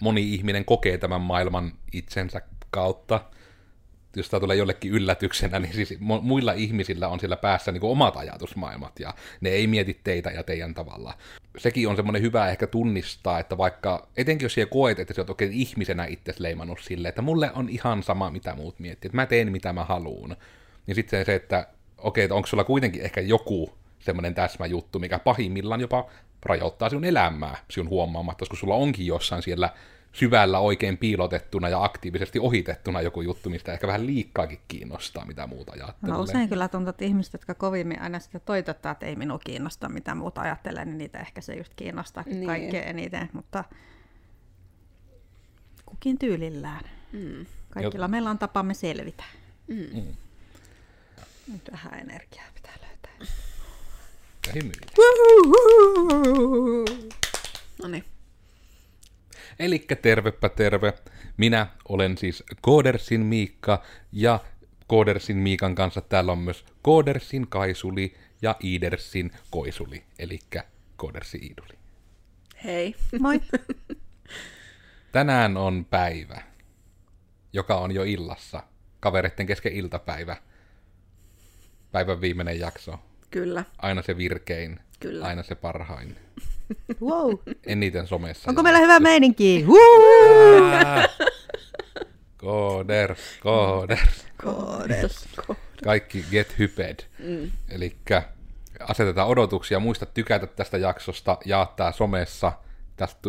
[0.00, 3.20] moni ihminen kokee tämän maailman itsensä kautta.
[4.16, 9.00] Jos tämä tulee jollekin yllätyksenä, niin siis muilla ihmisillä on siellä päässä niin omat ajatusmaailmat,
[9.00, 11.14] ja ne ei mieti teitä ja teidän tavalla.
[11.58, 15.30] Sekin on semmoinen hyvä ehkä tunnistaa, että vaikka, etenkin jos siellä koet, että sä oot
[15.30, 19.26] oikein ihmisenä itse leimannut silleen, että mulle on ihan sama, mitä muut miettii, että mä
[19.26, 20.36] teen, mitä mä haluun,
[20.86, 21.66] niin sitten se, että
[21.98, 26.10] okei, että onko sulla kuitenkin ehkä joku semmoinen täsmäjuttu, mikä pahimmillaan jopa
[26.42, 29.72] rajoittaa sinun elämää sinun huomaamatta, koska sulla onkin jossain siellä
[30.12, 35.72] syvällä oikein piilotettuna ja aktiivisesti ohitettuna joku juttu, mistä ehkä vähän liikkaakin kiinnostaa, mitä muuta
[35.72, 36.16] ajattelee.
[36.16, 39.88] No usein kyllä tuntuu, että ihmiset, jotka kovimmin aina sitä toitottaa, että ei minua kiinnosta,
[39.88, 42.46] mitä muuta ajattelee, niin niitä ehkä se just kiinnostaa niin.
[42.46, 43.64] kaikkein eniten, mutta
[45.86, 46.84] kukin tyylillään.
[47.12, 47.46] Mm.
[47.70, 48.10] Kaikilla Jot...
[48.10, 49.24] meillä on tapamme selvitä.
[49.68, 49.76] Mm.
[49.76, 50.16] Mm.
[51.52, 52.97] Nyt vähän energiaa pitää löytää.
[54.48, 54.86] Ja hymyillä.
[57.82, 58.04] No niin.
[59.58, 60.92] Elikkä tervepä terve.
[61.36, 63.82] Minä olen siis Koodersin Miikka
[64.12, 64.40] ja
[64.86, 70.38] Koodersin Miikan kanssa täällä on myös Koodersin Kaisuli ja Iidersin Koisuli, eli
[70.96, 71.78] Koodersi Iiduli.
[72.64, 72.94] Hei.
[73.20, 73.40] Moi.
[75.12, 76.42] Tänään on päivä,
[77.52, 78.62] joka on jo illassa,
[79.00, 80.36] kavereiden kesken iltapäivä.
[81.92, 82.98] Päivän viimeinen jakso.
[83.30, 83.64] Kyllä.
[83.78, 84.80] Aina se virkein.
[85.00, 85.26] Kyllä.
[85.26, 86.16] Aina se parhain.
[87.00, 87.34] Wow.
[87.66, 88.50] Eniten somessa.
[88.50, 89.64] Onko meillä hyvä meininki?
[92.36, 94.26] Kooders, kooders.
[94.42, 95.28] Kooders.
[95.84, 96.96] Kaikki get hyped.
[97.18, 97.50] Mm.
[97.68, 97.96] Eli
[98.80, 102.52] asetetaan odotuksia, muista tykätä tästä jaksosta, jaa tää somessa.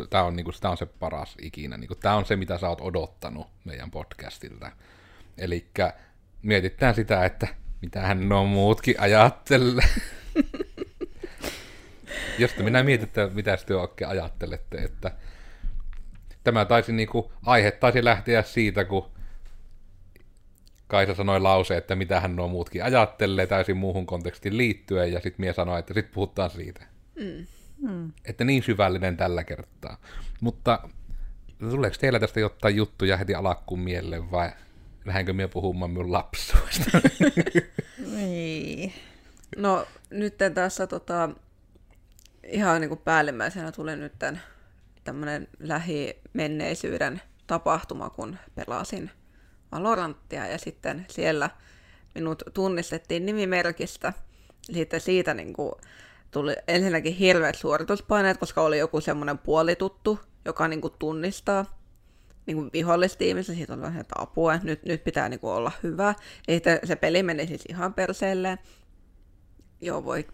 [0.09, 1.77] Tämä on, niinku, tää on se paras ikinä.
[1.77, 4.71] Niinku, tämä on se, mitä sä oot odottanut meidän podcastilta.
[5.37, 5.69] Eli
[6.41, 7.47] mietitään sitä, että
[7.81, 9.89] mitä hän on muutkin ajattelee.
[12.39, 15.11] Jos te minä mietin, että mitä te oikein ajattelette, että
[16.43, 19.11] tämä taisi niinku, aihe taisi lähteä siitä, kun
[20.89, 25.41] Kaisa sanoi lause, että mitä hän nuo muutkin ajattelee täysin muuhun kontekstiin liittyen, ja sitten
[25.41, 26.85] mie sanoi, että sitten puhutaan siitä.
[27.15, 27.45] Mm.
[27.89, 28.11] Mm.
[28.25, 29.97] Että niin syvällinen tällä kertaa.
[30.41, 30.89] Mutta
[31.59, 34.49] tuleeko teillä tästä jotain juttuja heti alakkuun mieleen, vai
[35.05, 37.01] lähdenkö minä puhumaan minun lapsuudesta?
[38.15, 38.93] niin.
[39.57, 41.29] No nyt tässä tota,
[42.43, 44.13] ihan niin kuin päällimmäisenä tuli nyt
[45.03, 49.11] tämmöinen lähimenneisyyden tapahtuma, kun pelasin
[49.71, 51.49] Valoranttia ja sitten siellä
[52.15, 54.13] minut tunnistettiin nimimerkistä.
[54.61, 55.71] Sitten siitä niin kuin
[56.31, 61.78] tuli ensinnäkin hirveät suorituspaineet, koska oli joku semmoinen puolituttu, joka niin kuin tunnistaa
[62.49, 63.53] niin kuin vihollistiimissä.
[63.53, 66.15] Siitä oli vähän, että apua, nyt, nyt pitää niin kuin olla hyvä.
[66.47, 68.57] Ja sitten se peli meni siis ihan perseelleen.
[69.81, 70.27] Joo, voi.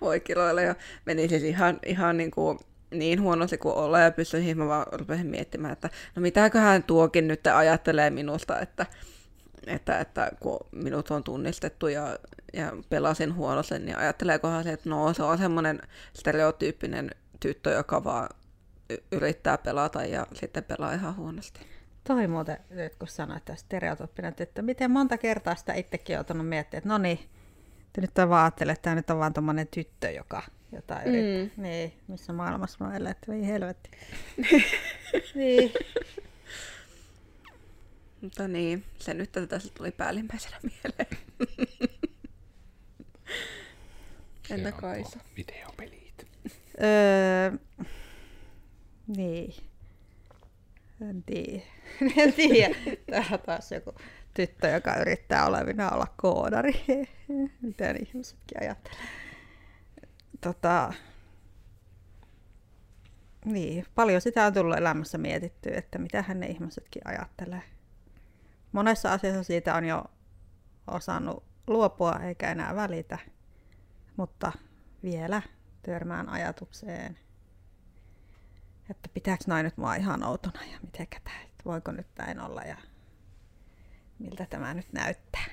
[0.00, 0.74] voi kiloilla ja
[1.04, 2.58] meni siis ihan, ihan niin, kuin
[2.90, 7.46] niin huonosti kuin olla ja pystyin mä vaan rupesin miettimään, että no mitäköhän tuokin nyt
[7.46, 8.86] ajattelee minusta, että,
[9.66, 12.18] että, että kun minut on tunnistettu ja,
[12.52, 15.82] ja pelasin huonosti, niin ajatteleekohan se, että no se on semmoinen
[16.14, 17.10] stereotyyppinen
[17.40, 18.28] tyttö, joka vaan
[19.12, 21.60] yrittää pelata ja sitten pelaa ihan huonosti.
[22.04, 26.78] Toi muuten, nyt kun sanoit, että stereotyyppinen tyttö, miten monta kertaa sitä itsekin joutunut miettimään,
[26.78, 27.18] että no niin,
[27.92, 31.14] te nyt on vaan että tämä nyt on vaan tuommoinen tyttö, joka jotain mm.
[31.14, 31.62] yrittää.
[31.62, 33.90] Niin, missä maailmassa mä elän, että ei helvetti.
[35.34, 35.72] niin.
[38.20, 41.18] Mutta niin, se nyt tässä tuli päällimmäisenä mieleen.
[44.50, 45.18] Entä Kaisa?
[45.36, 46.26] Videopelit.
[46.82, 47.58] Öö,
[49.16, 49.54] niin.
[51.00, 51.62] En tiedä.
[52.22, 52.74] en tiedä.
[53.10, 53.94] Täällä taas joku
[54.34, 56.84] tyttö, joka yrittää olevina olla koodari.
[57.62, 58.98] Miten ihmisetkin ajattelee.
[60.40, 60.92] Tota,
[63.44, 67.62] niin, paljon sitä on tullut elämässä mietitty, että mitä ne ihmisetkin ajattelee.
[68.72, 70.04] Monessa asiassa siitä on jo
[70.86, 73.18] osannut luopua eikä enää välitä,
[74.16, 74.52] mutta
[75.02, 75.42] vielä
[75.82, 77.18] törmään ajatukseen,
[78.90, 82.76] että pitääkö noin nyt mua ihan outona ja mitenkä tämä, voiko nyt näin olla ja
[84.18, 85.44] miltä tämä nyt näyttää.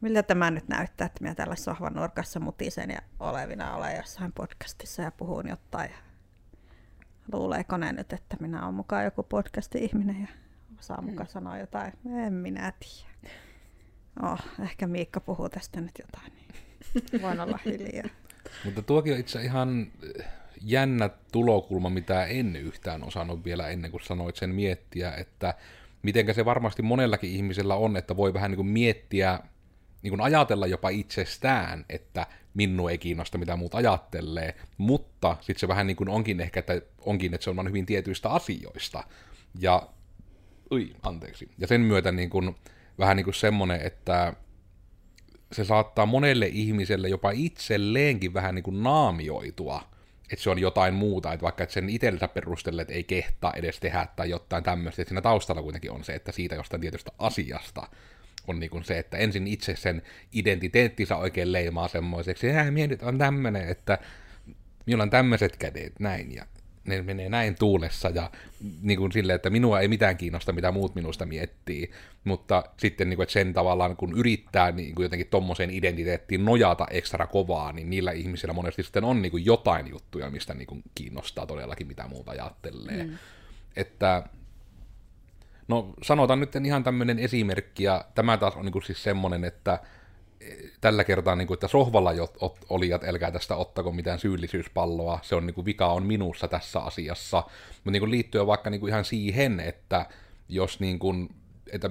[0.00, 5.02] Miltä tämä nyt näyttää, että minä täällä sohvan nurkassa mutisen ja olevina olen jossain podcastissa
[5.02, 5.90] ja puhun jotain.
[7.32, 10.28] Luuleeko ne nyt, että minä olen mukaan joku podcasti-ihminen ja
[10.78, 11.32] osaa mukaan mm.
[11.32, 11.92] sanoa jotain?
[12.26, 13.34] En minä tiedä.
[14.22, 16.48] Oh, ehkä Miikka puhuu tästä nyt jotain, niin
[17.22, 18.08] voin olla hiljaa.
[18.64, 19.92] Mutta tuokin on itse ihan
[20.60, 25.54] jännä tulokulma, mitä en yhtään osannut vielä ennen kuin sanoit sen miettiä, että
[26.02, 29.40] mitenkä se varmasti monellakin ihmisellä on, että voi vähän niin kuin miettiä
[30.02, 35.68] niin kuin ajatella jopa itsestään, että minua ei kiinnosta, mitä muut ajattelee, mutta sitten se
[35.68, 39.04] vähän niin kuin onkin ehkä, että onkin, että se on vain hyvin tietyistä asioista.
[39.60, 39.88] Ja,
[40.72, 41.48] ui, anteeksi.
[41.58, 42.56] Ja sen myötä niin kuin,
[42.98, 44.32] vähän niin kuin semmoinen, että
[45.52, 49.82] se saattaa monelle ihmiselle jopa itselleenkin vähän niin kuin naamioitua,
[50.32, 53.80] että se on jotain muuta, että vaikka et sen itsellensä perustelle, että ei kehtaa edes
[53.80, 57.88] tehdä tai jotain tämmöistä, että siinä taustalla kuitenkin on se, että siitä jostain tietystä asiasta
[58.48, 63.02] on niin kuin se, että ensin itse sen identiteettinsä oikein leimaa semmoiseksi, ja minä nyt
[63.02, 63.98] on tämmöinen, että
[64.86, 66.46] minulla on tämmöiset kädet, näin, ja
[66.90, 68.30] ne menee näin tuulessa ja
[68.82, 71.90] niin kuin sille, että minua ei mitään kiinnosta, mitä muut minusta miettii,
[72.24, 76.86] mutta sitten niin kuin, että sen tavallaan kun yrittää niin kuin jotenkin tommoseen identiteettiin nojata
[76.90, 80.82] ekstra kovaa, niin niillä ihmisillä monesti sitten on niin kuin jotain juttuja, mistä niin kuin
[80.94, 83.04] kiinnostaa todellakin, mitä muuta ajattelee.
[83.04, 83.18] Mm.
[83.76, 84.22] Että
[85.70, 89.78] No sanotaan nyt ihan tämmöinen esimerkki, ja tämä taas on niin kuin siis semmoinen, että
[90.80, 92.10] tällä kertaa, niin kuin, että sohvalla
[92.68, 97.42] olijat, älkää tästä ottako mitään syyllisyyspalloa, se on niin kuin, vika on minussa tässä asiassa,
[97.74, 100.06] mutta niin liittyen vaikka niin kuin, ihan siihen, että
[100.48, 101.28] jos niin kuin,
[101.72, 101.90] että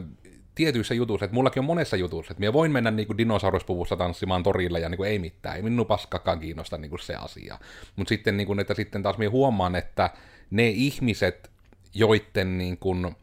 [0.56, 4.44] tietyissä jutuissa, että mullakin on monessa jutussa, että minä voin mennä niin kuin dinosauruspuvussa tanssimaan
[4.44, 7.60] torille ja niin kuin, ei mitään, ei minun paskakaan kiinnosta niin kuin se asia.
[7.96, 10.10] Mutta sitten, niin kuin, että sitten taas minä huomaan, että
[10.52, 11.52] ne ihmiset,
[11.94, 13.16] joiden niin kuin,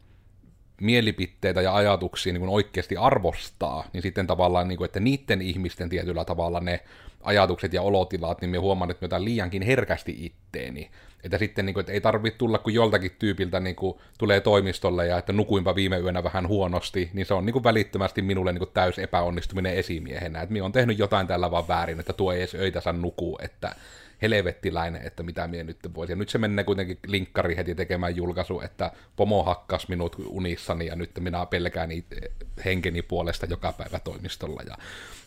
[0.80, 5.88] mielipiteitä ja ajatuksia niin kuin oikeasti arvostaa, niin sitten tavallaan, niin kuin, että niiden ihmisten
[5.88, 6.80] tietyllä tavalla ne
[7.22, 10.90] ajatukset ja olotilat, niin me huomaan, että me jotain liiankin herkästi itteeni.
[11.24, 15.06] Että sitten niin kuin, että ei tarvitse tulla, kun joltakin tyypiltä niin kuin, tulee toimistolle
[15.06, 18.58] ja että nukuinpa viime yönä vähän huonosti, niin se on niin kuin, välittömästi minulle niin
[18.58, 20.42] kuin, täys epäonnistuminen esimiehenä.
[20.42, 23.38] Että minä on tehnyt jotain tällä vaan väärin, että tuo ei edes öitä saa nukua,
[23.42, 23.74] että
[24.22, 26.12] helvettiläinen, että mitä minä nyt voisin.
[26.12, 30.96] Ja nyt se menee kuitenkin linkkari heti tekemään julkaisu, että pomo hakkas minut unissani ja
[30.96, 32.16] nyt minä pelkään niitä
[32.64, 34.62] henkeni puolesta joka päivä toimistolla.
[34.68, 34.76] Ja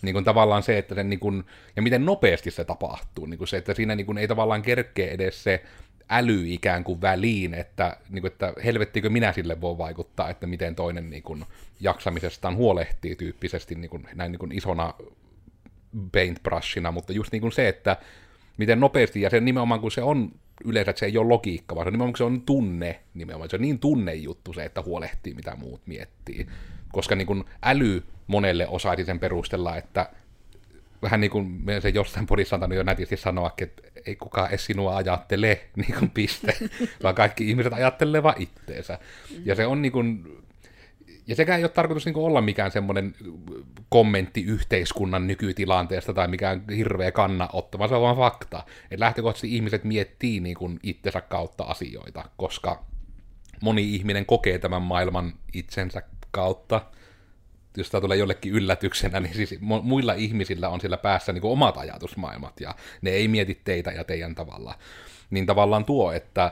[0.02, 1.44] niin kuin tavallaan se, että se niin kuin,
[1.76, 5.14] ja miten nopeasti se tapahtuu, niin kuin se, että siinä niin kuin ei tavallaan kerkee
[5.14, 5.64] edes se
[6.10, 10.76] äly ikään kuin väliin, että, niin kuin, että helvettikö minä sille voi vaikuttaa, että miten
[10.76, 11.46] toinen niin kuin,
[11.80, 14.94] jaksamisestaan huolehtii tyyppisesti niin kuin, näin niin kuin isona
[16.12, 17.98] paintbrushina, mutta just niin kuin se, että
[18.60, 20.32] miten nopeasti, ja se nimenomaan kun se on
[20.66, 23.62] yleensä, että se ei ole logiikka, vaan se nimenomaan se on tunne, nimenomaan se on
[23.62, 26.48] niin tunnejuttu se, että huolehtii, mitä muut miettii.
[26.92, 30.10] Koska niin kuin äly monelle osaisi sen perustella, että
[31.02, 34.66] vähän niin kuin me se jossain podissa on jo nätisti sanoa, että ei kukaan edes
[34.66, 36.54] sinua ajattele, niin kuin piste,
[37.04, 39.00] vaan kaikki ihmiset ajattelee vaan itteensä.
[39.46, 40.38] Ja se on niin kuin,
[41.30, 43.16] ja sekä ei ole tarkoitus niin olla mikään semmoinen
[43.90, 48.64] kommentti yhteiskunnan nykytilanteesta tai mikään hirveä kannanottava, se on vaan fakta.
[48.92, 52.84] Että lähtökohtaisesti ihmiset miettii niin kuin itsensä kautta asioita, koska
[53.62, 56.82] moni ihminen kokee tämän maailman itsensä kautta.
[57.78, 61.78] Jos tämä tulee jollekin yllätyksenä, niin siis muilla ihmisillä on siellä päässä niin kuin omat
[61.78, 64.76] ajatusmaailmat, ja ne ei mieti teitä ja teidän tavalla.
[65.30, 66.52] Niin tavallaan tuo, että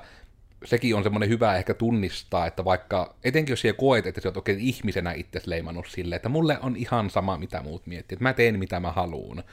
[0.65, 4.37] sekin on semmoinen hyvä ehkä tunnistaa, että vaikka, etenkin jos siellä koet, että sä oot
[4.37, 8.33] oikein ihmisenä itse leimannut silleen, että mulle on ihan sama, mitä muut miettii, että mä
[8.33, 9.43] teen mitä mä haluun,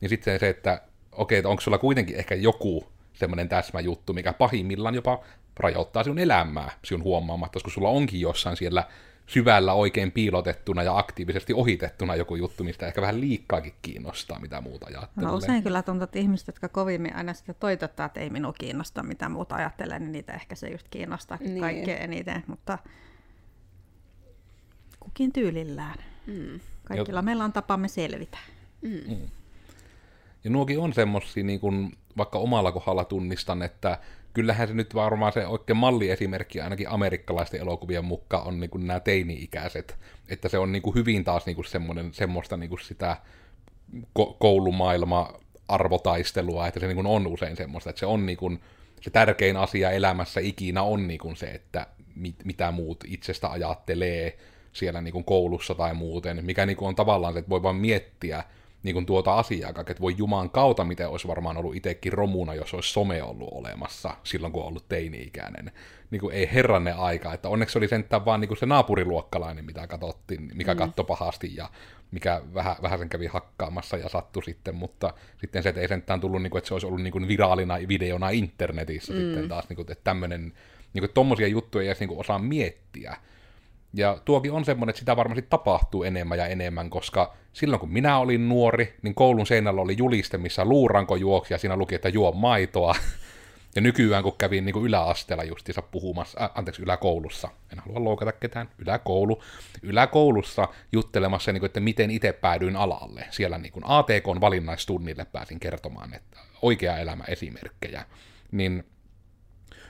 [0.00, 0.80] niin sitten se, että
[1.12, 5.24] okei, että onko sulla kuitenkin ehkä joku semmoinen täsmäjuttu, mikä pahimmillaan jopa
[5.56, 8.84] rajoittaa sinun elämää sinun huomaamatta, koska sulla onkin jossain siellä
[9.26, 14.86] syvällä oikein piilotettuna ja aktiivisesti ohitettuna joku juttu, mistä ehkä vähän liikkaakin kiinnostaa, mitä muuta
[14.86, 15.28] ajattelee.
[15.30, 19.02] No usein kyllä tuntuu, että ihmiset, jotka kovimmin aina sitä toitottaa, että ei minua kiinnosta,
[19.02, 21.60] mitä muuta ajattelee, niin niitä ehkä se just kiinnostaa niin.
[21.60, 22.78] kaikkein eniten, mutta
[25.00, 25.98] kukin tyylillään.
[26.26, 26.60] Mm.
[26.84, 27.24] Kaikilla Jot...
[27.24, 28.38] meillä on tapamme selvitä.
[28.82, 29.00] Mm.
[29.08, 29.28] Mm.
[30.44, 33.98] Ja nuokin on semmoisia, niin kun, vaikka omalla kohdalla tunnistan, että
[34.34, 39.00] kyllähän se nyt varmaan se oikein malliesimerkki ainakin amerikkalaisten elokuvien mukaan on niin kuin nämä
[39.00, 39.98] teini-ikäiset.
[40.28, 43.16] Että se on niin kuin hyvin taas niin kuin semmoinen, semmoista niin kuin sitä
[44.18, 45.32] ko- koulumaailma
[45.68, 48.60] arvotaistelua, että se niin kuin on usein semmoista, että se on niin kuin,
[49.00, 54.38] se tärkein asia elämässä ikinä on niin kuin se, että mit, mitä muut itsestä ajattelee
[54.72, 57.76] siellä niin kuin koulussa tai muuten, mikä niin kuin on tavallaan se, että voi vaan
[57.76, 58.44] miettiä,
[58.84, 62.74] niin kuin tuota asiaa, että voi Juman kautta, miten olisi varmaan ollut itsekin romuna, jos
[62.74, 65.72] olisi some ollut olemassa silloin, kun on ollut teini-ikäinen.
[66.10, 69.86] Niin kuin ei herranne aika, että onneksi oli sentään vaan niin kuin se naapuriluokkalainen, mitä
[69.86, 70.78] katsottiin, mikä mm.
[70.78, 71.70] katsoi pahasti ja
[72.10, 76.20] mikä vähän, vähän sen kävi hakkaamassa ja sattui sitten, mutta sitten se, että ei sentään
[76.20, 79.18] tullut, niin kuin, että se olisi ollut niin kuin viraalina videona internetissä mm.
[79.18, 80.52] sitten taas, niin kuin, että tämmöinen,
[80.92, 83.16] niin kuin, tommosia juttuja ei edes niin kuin osaa miettiä.
[83.96, 88.18] Ja tuokin on semmoinen, että sitä varmasti tapahtuu enemmän ja enemmän, koska silloin kun minä
[88.18, 92.32] olin nuori, niin koulun seinällä oli juliste, missä luuranko juoksi ja siinä luki, että juo
[92.32, 92.94] maitoa.
[93.76, 98.32] Ja nykyään, kun kävin niin kuin yläasteella justiinsa puhumassa, äh, anteeksi, yläkoulussa, en halua loukata
[98.32, 99.42] ketään, yläkoulu,
[99.82, 103.26] yläkoulussa juttelemassa, niin kuin, että miten itse päädyin alalle.
[103.30, 108.06] Siellä niin kuin ATKn valinnaistunnille pääsin kertomaan, että oikea elämä esimerkkejä.
[108.52, 108.84] Niin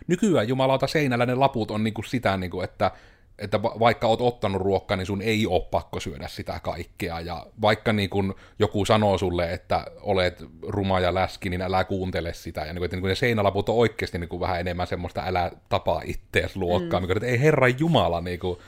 [0.06, 2.90] nykyään jumalauta seinällä ne laput on niin kuin sitä, niin kuin, että
[3.38, 7.20] että vaikka oot ottanut ruokkaa, niin sun ei ole pakko syödä sitä kaikkea.
[7.20, 12.34] Ja vaikka niin kun joku sanoo sulle, että olet ruma ja läski, niin älä kuuntele
[12.34, 12.60] sitä.
[12.60, 16.02] Ja niin kun, että niin ne seinälaput on oikeasti niin vähän enemmän semmoista älä tapaa
[16.04, 17.00] ittees luokkaa.
[17.00, 17.06] Mm.
[17.06, 18.58] Niin että ei herra Jumala, niin kun,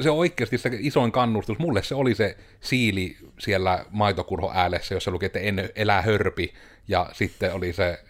[0.00, 1.58] se oikeasti se isoin kannustus.
[1.58, 6.54] Mulle se oli se siili siellä maitokurho äälessä, jossa luki, että en elää hörpi.
[6.88, 8.04] Ja sitten oli se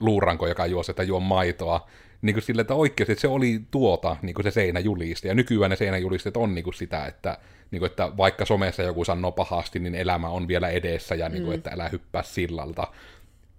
[0.00, 1.88] luuranko, joka juosi, että juo maitoa
[2.22, 5.28] niin kuin sille, että oikeasti että se oli tuota niin kuin se seinäjuliste.
[5.28, 7.38] Ja nykyään ne seinäjulisteet on niin kuin sitä, että,
[7.70, 11.42] niin kuin, että vaikka somessa joku sanoo pahasti, niin elämä on vielä edessä ja niin
[11.42, 11.58] kuin, mm.
[11.58, 12.86] että älä hyppää sillalta.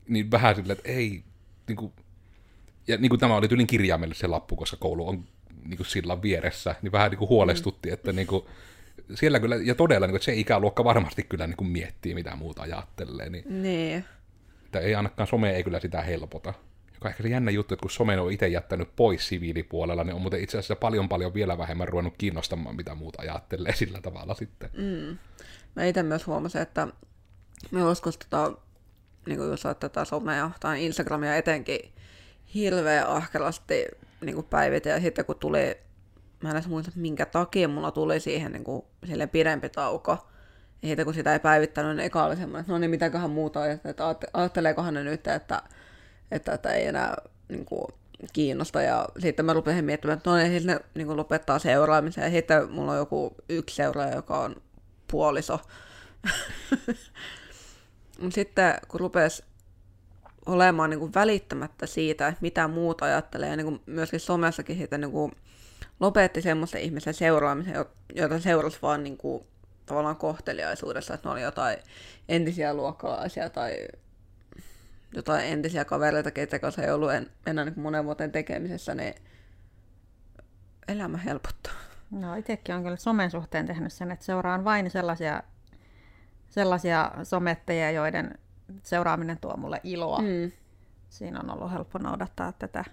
[0.07, 1.23] Niin vähän sille, että ei,
[1.67, 1.91] niin kuin,
[2.87, 5.23] ja niin kuin tämä oli tyylin kirjaimelle se lappu, koska koulu on
[5.65, 7.93] niin kuin sillan vieressä, niin vähän niin kuin huolestutti, mm.
[7.93, 8.45] että niin kuin,
[9.15, 12.35] siellä kyllä, ja todella niin kuin, että se ikäluokka varmasti kyllä niin kuin miettii, mitä
[12.35, 13.29] muuta ajattelee.
[13.29, 14.05] Niin, niin.
[14.65, 16.53] Että ei ainakaan some ei kyllä sitä helpota
[16.97, 20.15] joka on ehkä se jännä juttu, että kun somen on itse jättänyt pois siviilipuolella, niin
[20.15, 24.33] on muuten itse asiassa paljon paljon vielä vähemmän ruvennut kiinnostamaan, mitä muuta ajattelee sillä tavalla
[24.33, 24.69] sitten.
[24.73, 25.17] Mm.
[25.75, 26.87] Mä itse myös huomasin, että
[27.71, 28.51] me joskus tota,
[29.25, 31.79] niin kuin jos tätä somea tai Instagramia etenkin
[32.53, 33.85] hirveän ahkelasti
[34.21, 35.77] niin päivitin, ja sitten kun tuli,
[36.43, 38.85] mä en edes muista minkä takia mulla tuli siihen niin kuin,
[39.31, 40.27] pidempi tauko,
[40.81, 43.65] ja sitten kun sitä ei päivittänyt, niin eka oli semmoinen, että no niin, mitäköhän muuta,
[43.65, 45.61] että ajatteleekohan ne nyt, että
[46.31, 47.15] että, että ei enää
[47.49, 47.87] niin kuin,
[48.33, 48.81] kiinnosta.
[48.81, 52.23] Ja sitten mä rupesin miettimään, että no niin, ne niin kuin, lopettaa seuraamisen.
[52.23, 54.55] Ja sitten mulla on joku yksi seuraaja, joka on
[55.11, 55.59] puoliso.
[58.29, 59.43] sitten kun rupesi
[60.45, 64.97] olemaan niin kuin välittämättä siitä, että mitä muuta ajattelee, ja niin kuin myöskin somessakin siitä
[64.97, 65.31] niin kuin
[65.99, 69.43] lopetti semmoisen ihmisen seuraamisen, jota seurasi vaan niin kuin,
[69.85, 71.77] tavallaan kohteliaisuudessa, että ne oli jotain
[72.29, 73.87] entisiä luokkalaisia tai
[75.15, 79.13] jotain entisiä kavereita, keitä kanssa ei ollut en, enää niin monen vuoteen tekemisessä, niin
[80.87, 81.73] elämä helpottaa.
[82.11, 85.43] No itsekin on kyllä somen suhteen tehnyt sen, että seuraan vain sellaisia,
[86.49, 88.37] sellaisia somettajia, joiden
[88.83, 90.21] seuraaminen tuo mulle iloa.
[90.21, 90.51] Mm.
[91.09, 92.85] Siinä on ollut helppo noudattaa tätä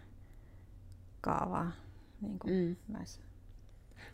[1.20, 1.72] kaavaa
[2.20, 2.76] niin kuin mm.
[2.88, 3.20] näissä.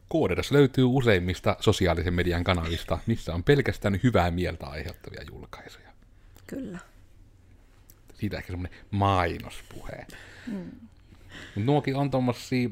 [0.08, 5.90] Kooderas löytyy useimmista sosiaalisen median kanavista, missä on pelkästään hyvää mieltä aiheuttavia julkaisuja.
[6.46, 6.78] Kyllä
[8.20, 10.06] siitä ehkä semmoinen mainospuhe.
[10.46, 10.70] Mm.
[11.54, 12.68] Mutta nuokin on tommosia,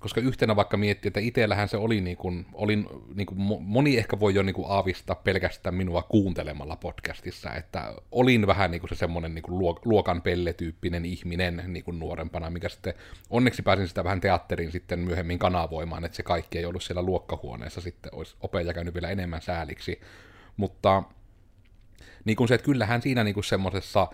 [0.00, 4.20] koska yhtenä vaikka miettii, että itsellähän se oli, niin kuin, olin, niin kuin moni ehkä
[4.20, 8.94] voi jo niin kuin aavistaa pelkästään minua kuuntelemalla podcastissa, että olin vähän niin kuin se
[8.94, 12.94] semmoinen niin kuin luokan pelletyyppinen ihminen niin kuin nuorempana, mikä sitten
[13.30, 17.80] onneksi pääsin sitä vähän teatterin sitten myöhemmin kanavoimaan, että se kaikki ei ollut siellä luokkahuoneessa
[17.80, 20.00] sitten, olisi opeja käynyt vielä enemmän sääliksi,
[20.56, 21.02] mutta
[22.24, 24.08] niin kuin se, että kyllähän siinä niin kuin semmoisessa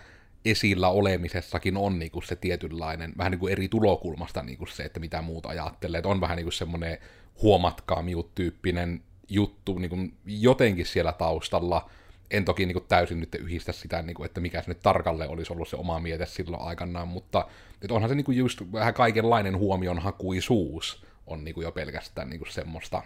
[0.44, 4.82] esillä olemisessakin on niin kuin se tietynlainen, vähän niin kuin eri tulokulmasta niin kuin se,
[4.82, 5.98] että mitä muuta ajattelee.
[5.98, 6.98] Että on vähän niin kuin semmoinen
[7.42, 8.04] huomatkaa
[8.34, 11.90] tyyppinen juttu niin kuin jotenkin siellä taustalla.
[12.30, 15.28] En toki niin kuin täysin nyt yhdistä sitä, niin kuin, että mikä se nyt tarkalle
[15.28, 17.48] olisi ollut se oma miete silloin aikanaan, mutta
[17.82, 22.38] että onhan se niin kuin just vähän kaikenlainen huomionhakuisuus on niin kuin jo pelkästään niin
[22.38, 23.02] kuin semmoista,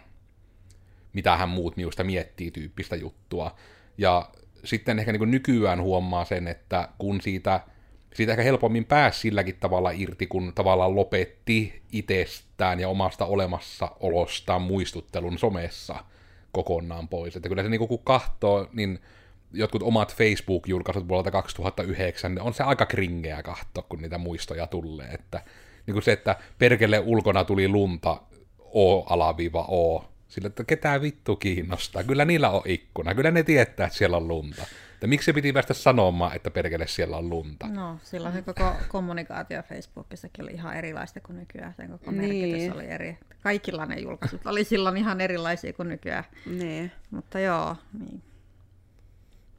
[1.13, 3.57] mitä hän muut minusta miettii tyyppistä juttua.
[3.99, 4.31] Ja
[4.65, 7.61] sitten ehkä niin nykyään huomaa sen, että kun siitä,
[8.15, 15.39] siitä ehkä helpommin pääsi silläkin tavalla irti, kun tavallaan lopetti itsestään ja omasta olemassaolostaan muistuttelun
[15.39, 16.05] somessa
[16.53, 17.37] kokonaan pois.
[17.37, 18.99] Että kyllä se niin kun kahtoo, niin
[19.53, 25.09] jotkut omat Facebook-julkaisut vuodelta 2009, niin on se aika kringeä kahto, kun niitä muistoja tulee.
[25.09, 25.43] Että
[25.87, 28.21] niin kuin se, että perkele ulkona tuli lunta,
[28.59, 32.05] O-O, sillä, että ketään vittu kiinnostaa.
[32.05, 33.15] Kyllä niillä on ikkuna.
[33.15, 34.63] Kyllä ne tietää, että siellä on lunta.
[34.95, 37.67] Että miksi se piti päästä sanomaan, että perkele siellä on lunta?
[37.69, 41.75] No, silloin se koko kommunikaatio Facebookissakin oli ihan erilaista kuin nykyään.
[41.77, 42.73] Sen koko merkitys niin.
[42.73, 43.19] oli eri.
[43.43, 46.25] Kaikilla ne julkaisut oli silloin ihan erilaisia kuin nykyään.
[46.47, 46.93] Niin.
[47.11, 48.23] Mutta joo, niin.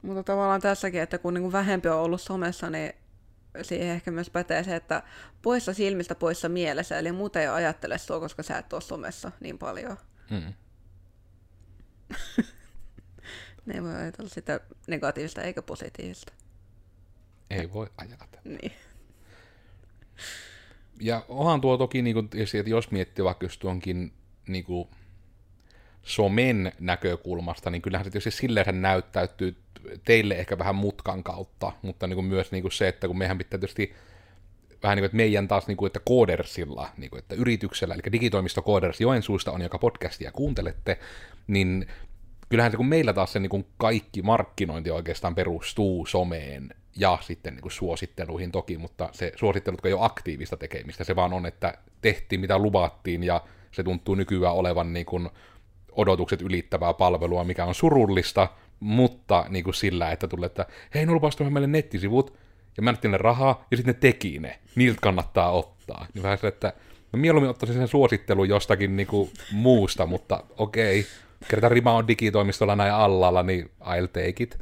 [0.02, 2.92] Mutta tavallaan tässäkin, että kun niin vähempi on ollut somessa, niin
[3.62, 5.02] siihen ehkä myös pätee se, että
[5.42, 9.58] poissa silmistä, poissa mielessä, eli muuta ei ajattele sua, koska sä et ole somessa niin
[9.58, 9.96] paljon.
[10.30, 10.54] Mm.
[13.66, 16.32] ne ei voi ajatella sitä negatiivista eikä positiivista.
[17.50, 18.40] Ei voi ajatella.
[18.44, 18.72] Niin.
[21.00, 24.12] Ja onhan tuo toki, niin kuin, että jos miettii vaikka just tuonkin
[24.46, 24.88] niin kuin,
[26.04, 29.56] somen näkökulmasta, niin kyllähän se tietysti silleen näyttäytyy
[30.04, 33.38] teille ehkä vähän mutkan kautta, mutta niin kuin myös niin kuin se, että kun mehän
[33.38, 33.94] pitää tietysti
[34.82, 38.02] vähän niin kuin, että meidän taas, niin kuin, että koodersilla, niin kuin, että yrityksellä, eli
[38.12, 40.98] digitoimisto Kooders Joensuusta on, joka podcastia kuuntelette,
[41.46, 41.86] niin
[42.48, 47.54] kyllähän se, kun meillä taas se niin kuin kaikki markkinointi oikeastaan perustuu someen ja sitten
[47.54, 51.78] niin kuin suositteluihin toki, mutta se suosittelut ei ole aktiivista tekemistä, se vaan on, että
[52.00, 53.40] tehtiin mitä luvattiin ja
[53.72, 55.30] se tuntuu nykyään olevan niin kuin
[55.92, 58.48] odotukset ylittävää palvelua, mikä on surullista,
[58.80, 62.38] mutta niin kuin sillä, että tulee, että hei, ne lupasivat meille nettisivut,
[62.76, 64.58] ja mä annettiin ne rahaa, ja sitten ne teki ne.
[64.74, 66.06] Niiltä kannattaa ottaa.
[66.14, 66.72] Niin vähän se, että
[67.12, 71.12] mä mieluummin ottaisin sen suosittelun jostakin niin kuin muusta, mutta okei, okay.
[71.48, 74.58] kerta rima on digitoimistolla näin allalla, niin I'll take it.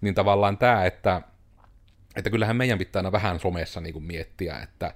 [0.00, 1.22] Niin tavallaan tämä, että,
[2.16, 4.94] että kyllähän meidän pitää aina vähän somessa niin kuin miettiä, että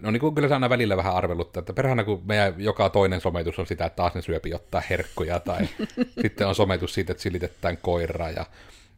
[0.00, 3.20] no niin kuin kyllä se aina välillä vähän arveluttaa, että perhana kun meidän joka toinen
[3.20, 5.68] sometus on sitä, että taas ne syöpi ottaa herkkuja, tai
[6.22, 8.46] sitten on sometus siitä, että silitetään koiraa, ja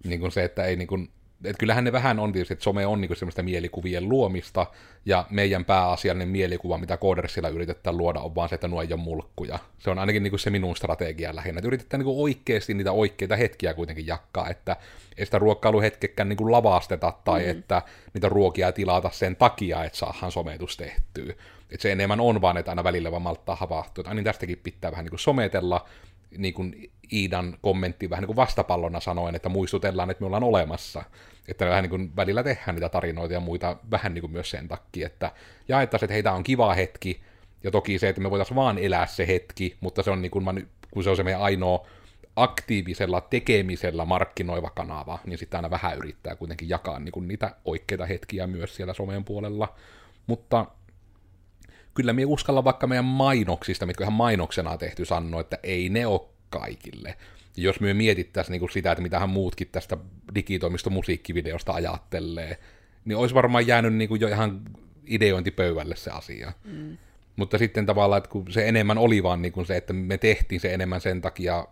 [0.05, 1.11] niin kuin se, että ei niin kuin,
[1.45, 4.67] että kyllähän ne vähän on tietysti, että some on niinku semmoista mielikuvien luomista,
[5.05, 9.01] ja meidän pääasiallinen mielikuva, mitä koodersilla yritetään luoda, on vaan se, että nuo ei ole
[9.01, 9.59] mulkkuja.
[9.79, 13.75] Se on ainakin niinku se minun strategia lähinnä, että yritetään niinku oikeasti niitä oikeita hetkiä
[13.75, 14.77] kuitenkin jakkaa, että
[15.17, 17.51] ei sitä ruokailuhetkekään niinku lavasteta, tai mm.
[17.51, 17.83] että
[18.15, 21.35] niitä ruokia tilata sen takia, että saadaan sometus tehtyä.
[21.71, 24.91] Että se enemmän on vaan, että aina välillä vaan malttaa havahtua, että niin tästäkin pitää
[24.91, 25.87] vähän niinku sometella,
[26.39, 31.03] niin kuin Iidan kommentti vähän niin kuin vastapallona sanoen, että muistutellaan, että me ollaan olemassa.
[31.49, 34.69] Että vähän niin kuin välillä tehdään niitä tarinoita ja muita vähän niin kuin myös sen
[34.69, 35.33] takia, että
[35.69, 37.21] jaettaisiin, että heitä on kiva hetki,
[37.63, 40.69] ja toki se, että me voitaisiin vaan elää se hetki, mutta se on niin kuin,
[40.91, 41.87] kun se on se meidän ainoa
[42.37, 48.07] aktiivisella tekemisellä markkinoiva kanava, niin sitten aina vähän yrittää kuitenkin jakaa niin kuin niitä oikeita
[48.07, 49.75] hetkiä myös siellä somen puolella.
[50.27, 50.67] Mutta
[51.97, 56.07] kyllä me uskalla vaikka meidän mainoksista, mitkä ihan mainoksena on tehty, sanoa, että ei ne
[56.07, 57.17] ole kaikille.
[57.57, 59.97] Jos me mietittäisiin niin kuin sitä, että mitähän muutkin tästä
[60.35, 62.59] digitoimista musiikkivideosta ajattelee,
[63.05, 64.61] niin olisi varmaan jäänyt niin kuin jo ihan
[65.07, 66.53] ideointipöydälle se asia.
[66.65, 66.97] Mm.
[67.37, 70.61] Mutta sitten tavallaan, että kun se enemmän oli vaan niin kuin se, että me tehtiin
[70.61, 71.67] se enemmän sen takia,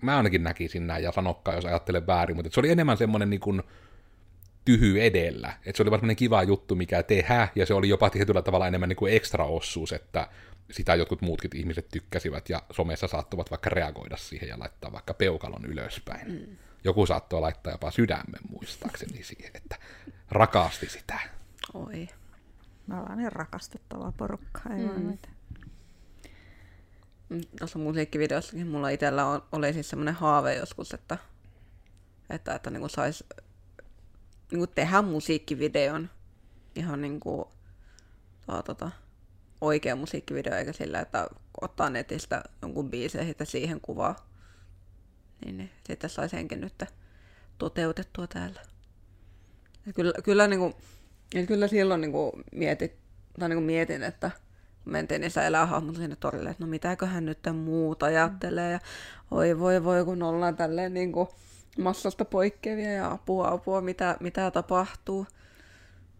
[0.00, 3.40] mä ainakin näkisin näin ja sanokkaan, jos ajattelen väärin, mutta se oli enemmän semmoinen niin
[3.40, 3.62] kuin
[4.64, 5.52] tyhy edellä.
[5.66, 8.88] Että se oli vaan kiva juttu, mikä tehdään, ja se oli jopa tietyllä tavalla enemmän
[8.88, 10.28] niin kuin ekstra ossuus, että
[10.70, 15.64] sitä jotkut muutkin ihmiset tykkäsivät, ja somessa saattuvat vaikka reagoida siihen ja laittaa vaikka peukalon
[15.64, 16.32] ylöspäin.
[16.32, 16.56] Mm.
[16.84, 19.76] Joku saattoi laittaa jopa sydämen muistaakseni siihen, että
[20.30, 21.20] rakasti sitä.
[21.74, 22.08] Oi.
[22.86, 25.00] Me ollaan niin rakastettavaa porukkaa, ei mm.
[25.00, 25.36] mitään.
[27.28, 31.18] Mm, tuossa musiikkivideossakin mulla itsellä on, oli siis semmoinen haave joskus, että,
[32.30, 33.24] että, että niin saisi
[34.52, 36.10] niin kuin tehdä musiikkivideon
[36.74, 37.44] ihan niin kuin,
[38.46, 38.90] tuo, tota,
[39.60, 41.28] oikea musiikkivideo, eikä sillä, että
[41.60, 44.28] ottaa netistä jonkun biiseen ja siihen kuvaa.
[45.44, 46.84] Niin, niin sitten sai senkin nyt
[47.58, 48.60] toteutettua täällä.
[49.86, 50.74] Ja kyllä, kyllä, niin kuin,
[51.34, 52.96] ja kyllä silloin niin kuin mietit,
[53.38, 54.30] tai niin kuin mietin, että
[54.84, 58.80] mentiin niissä elähahmolla sinne torille, että no mitäköhän nyt muuta ajattelee, ja
[59.30, 61.28] oi voi voi, kun ollaan tälleen niin kuin,
[61.78, 65.26] massasta poikkeavia ja apua, apua, mitä, mitä tapahtuu.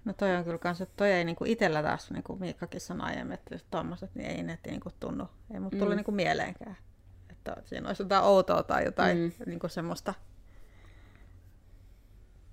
[0.05, 3.07] No toi on kyllä kans, että toi ei niinku itellä taas, niin kuin Miikkakin sanoi
[3.07, 5.97] aiemmin, että tommoset, niin ei ne niinku tunnu, ei mut tule mm.
[5.97, 6.77] niinku mieleenkään.
[7.31, 9.33] Että siinä olisi jotain outoa tai jotain mm.
[9.47, 10.15] niinku semmoista.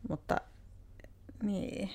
[0.10, 0.42] Mutta
[1.44, 1.90] niin,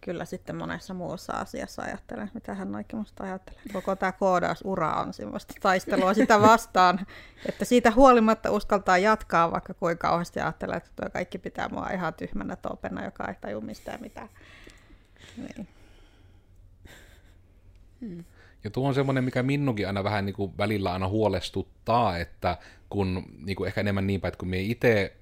[0.00, 3.60] kyllä sitten monessa muussa asiassa ajattelen, mitä hän oikein musta ajattelee.
[3.72, 7.06] Koko tämä koodausura on semmoista taistelua sitä vastaan,
[7.48, 12.14] että siitä huolimatta uskaltaa jatkaa, vaikka kuinka kauheasti ajattelee, että tuo kaikki pitää mua ihan
[12.14, 14.28] tyhmänä topena, joka ei taju mistään mitään.
[15.36, 15.68] Niin.
[18.64, 22.58] Ja tuo on semmoinen, mikä minunkin aina vähän niin kuin välillä aina huolestuttaa, että
[22.90, 25.16] kun niin kuin ehkä enemmän niin päin, että kun me itse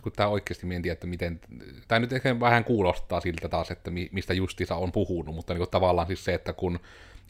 [0.00, 1.40] kun tämä oikeasti miettii, että miten,
[1.88, 5.70] tämä nyt ehkä vähän kuulostaa siltä taas, että mistä Justisa on puhunut, mutta niin kuin
[5.70, 6.80] tavallaan siis se, että kun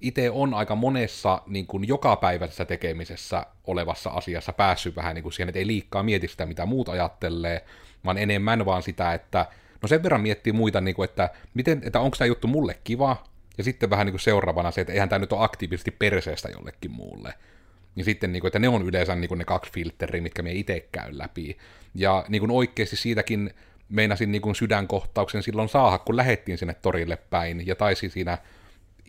[0.00, 5.48] itse on aika monessa niin kuin jokapäiväisessä tekemisessä olevassa asiassa päässyt vähän niin kuin siihen,
[5.48, 7.64] että ei liikkaa mieti sitä, mitä muut ajattelee,
[8.04, 9.46] vaan enemmän vaan sitä, että
[9.82, 13.16] no sen verran miettii muita, niin kuin, että, miten, että onko tämä juttu mulle kiva,
[13.58, 16.90] ja sitten vähän niin kuin seuraavana se, että eihän tämä nyt ole aktiivisesti perseestä jollekin
[16.90, 17.34] muulle.
[17.94, 20.52] Niin sitten, niin kuin, että ne on yleensä niin kuin ne kaksi filtteriä, mitkä me
[20.52, 21.58] itse käy läpi.
[21.94, 23.54] Ja niin kuin oikeasti siitäkin
[23.88, 28.38] meinasin niin kuin sydänkohtauksen silloin saada, kun lähettiin sinne torille päin, ja taisi siinä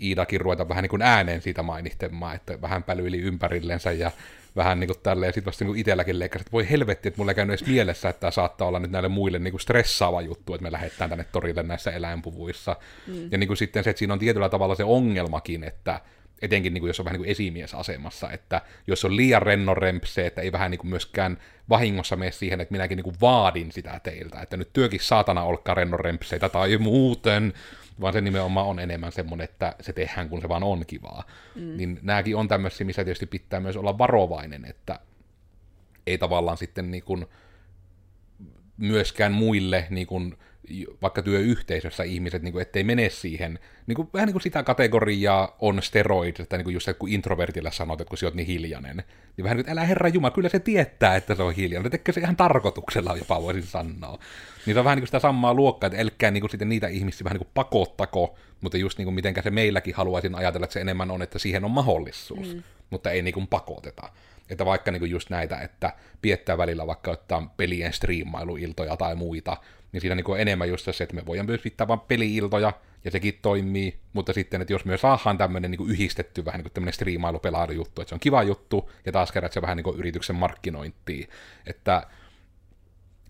[0.01, 4.11] Iidakin ruveta vähän niin kuin ääneen siitä mainihtemaan, että vähän pälyili ympärillensä ja
[4.55, 7.31] vähän niin kuin tälleen, ja sitten vasta niin itselläkin leikkasi, että voi helvetti, että mulla
[7.31, 10.53] ei käynyt edes mielessä, että tämä saattaa olla nyt näille muille niin kuin stressaava juttu,
[10.53, 12.75] että me lähdetään tänne torille näissä eläinpuvuissa.
[13.07, 13.27] Mm.
[13.31, 15.99] Ja niin kuin sitten se, että siinä on tietyllä tavalla se ongelmakin, että
[16.43, 20.27] etenkin niin kuin jos on vähän niin kuin esimiesasemassa, että jos on liian rennon rempse,
[20.27, 21.38] että ei vähän niin kuin myöskään
[21.69, 25.75] vahingossa mene siihen, että minäkin niin kuin vaadin sitä teiltä, että nyt työkin saatana olkaa
[25.75, 27.53] rennon rempseitä tai muuten,
[28.01, 31.23] vaan se nimenomaan on enemmän semmoinen, että se tehdään, kun se vaan on kivaa.
[31.56, 31.77] Mm.
[31.77, 34.99] Niin nämäkin on tämmöisiä, missä tietysti pitää myös olla varovainen, että
[36.08, 37.25] ei tavallaan sitten niin kuin
[38.77, 40.38] myöskään muille niin kuin
[41.02, 45.58] vaikka työyhteisössä ihmiset, niin kuin, ettei mene siihen, niin kuin, vähän niin kuin sitä kategoriaa
[45.60, 49.04] on steroid, että niin kuin just kun introvertille sanot, että kun sä oot niin hiljainen,
[49.38, 52.13] niin vähän niin kuin, älä herra Jumala, kyllä se tietää, että se on hiljainen, tekee
[52.13, 54.19] se ihan tarkoituksella jopa voisin sanoa.
[54.65, 56.88] Niin se on vähän niin kuin sitä samaa luokkaa, että älkää niin kuin sitten niitä
[56.88, 60.73] ihmisiä vähän niin kuin pakottako, mutta just niin kuin mitenkä se meilläkin haluaisin ajatella, että
[60.73, 62.63] se enemmän on, että siihen on mahdollisuus, mm.
[62.89, 64.10] mutta ei niin kuin pakoteta.
[64.49, 69.58] Että vaikka niin kuin just näitä, että piettää välillä vaikka ottaa pelien striimailuiltoja tai muita,
[69.93, 72.73] niin siinä niin on enemmän just se, että me voidaan myös pitää vain peliiltoja,
[73.06, 76.73] ja sekin toimii, mutta sitten, että jos me saadaan tämmöinen niin yhdistetty vähän niin kuin
[76.73, 77.41] tämmöinen striimailu
[77.73, 81.27] juttu, että se on kiva juttu, ja taas kerran, se vähän niin kuin yrityksen markkinointia,
[81.65, 82.08] että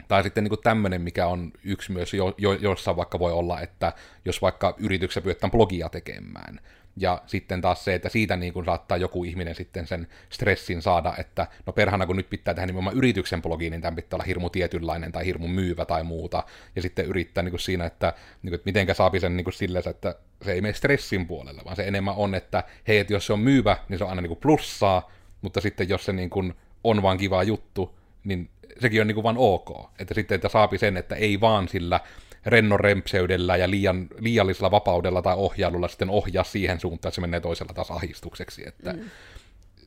[0.08, 3.94] tai sitten niin tämmöinen, mikä on yksi myös, jo, jo, jossa vaikka voi olla, että
[4.26, 6.60] jos vaikka yrityksessä pyydetään blogia tekemään,
[6.98, 11.14] ja sitten taas se, että siitä niin kuin saattaa joku ihminen sitten sen stressin saada,
[11.18, 14.50] että no perhana kun nyt pitää tehdä nimenomaan yrityksen blogiin, niin tämän pitää olla hirmu
[14.50, 16.44] tietynlainen tai hirmu myyvä tai muuta.
[16.76, 19.54] Ja sitten yrittää niin kuin siinä, että, niin kuin, että mitenkä saapi sen niin kuin
[19.54, 23.26] silleen, että se ei mene stressin puolelle, vaan se enemmän on, että hei, että jos
[23.26, 26.30] se on myyvä, niin se on aina niin kuin plussaa, mutta sitten jos se niin
[26.30, 26.54] kuin
[26.84, 29.90] on vaan kiva juttu, niin sekin on niin kuin vaan ok.
[30.00, 32.00] Että sitten, että saapi sen, että ei vaan sillä
[32.46, 37.40] rennon rempseydellä ja liian, liiallisella vapaudella tai ohjailulla sitten ohjaa siihen suuntaan, että se menee
[37.40, 38.68] toisella taas ahistukseksi.
[38.68, 39.00] Että mm.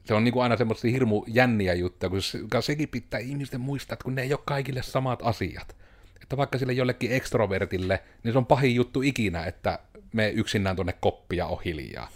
[0.05, 4.05] Se on niin kuin aina semmoisia hirmu jänniä juttuja, kun sekin pitää ihmisten muistaa, että
[4.05, 5.77] kun ne ei ole kaikille samat asiat.
[6.23, 9.79] Että vaikka sille jollekin ekstrovertille, niin se on pahin juttu ikinä, että
[10.12, 12.09] me yksinään tuonne koppia on hiljaa.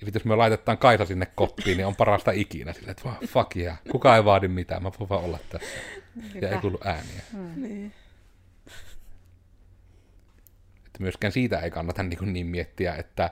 [0.00, 2.72] Ja sitten jos me laitetaan Kaisa sinne koppiin, niin on parasta ikinä.
[2.72, 5.68] Sille, että fuck yeah, kukaan ei vaadi mitään, mä voin vaan olla tässä.
[6.40, 7.22] Ja ei kuulu ääniä.
[7.32, 7.62] Hmm.
[7.62, 7.92] Niin.
[11.00, 13.30] Myöskään siitä ei kannata niin, niin miettiä, että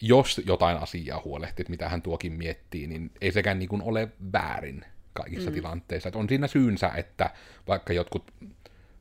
[0.00, 5.50] jos jotain asiaa huolehtit, mitä hän tuokin miettii, niin ei sekään niin ole väärin kaikissa
[5.50, 5.54] mm.
[5.54, 6.08] tilanteissa.
[6.08, 7.30] Että on siinä syynsä, että
[7.68, 8.32] vaikka jotkut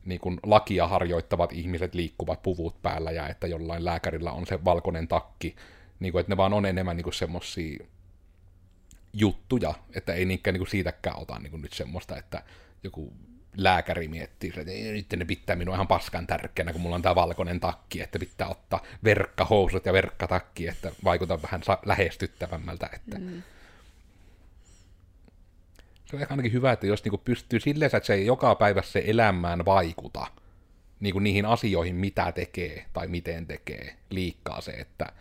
[0.05, 5.07] niin kuin lakia harjoittavat ihmiset liikkuvat puvut päällä ja että jollain lääkärillä on se valkoinen
[5.07, 5.55] takki,
[5.99, 7.85] niin kuin, että ne vaan on enemmän niin semmoisia
[9.13, 12.43] juttuja, että ei niinkään niin kuin siitäkään ota niin kuin nyt semmoista, että
[12.83, 13.13] joku
[13.57, 17.59] lääkäri miettii, että nyt ne pitää minua ihan paskan tärkeänä, kun mulla on tämä valkoinen
[17.59, 22.89] takki, että pitää ottaa verkkahousut ja verkkatakki, että vaikuta vähän lähestyttävämmältä.
[22.93, 23.19] Että...
[23.19, 23.43] Mm.
[26.05, 29.03] Se on ainakin hyvä, että jos niinku pystyy silleen, että se ei joka päivä se
[29.07, 30.27] elämään vaikuta
[30.99, 35.11] niinku niihin asioihin, mitä tekee tai miten tekee, liikkaa se, että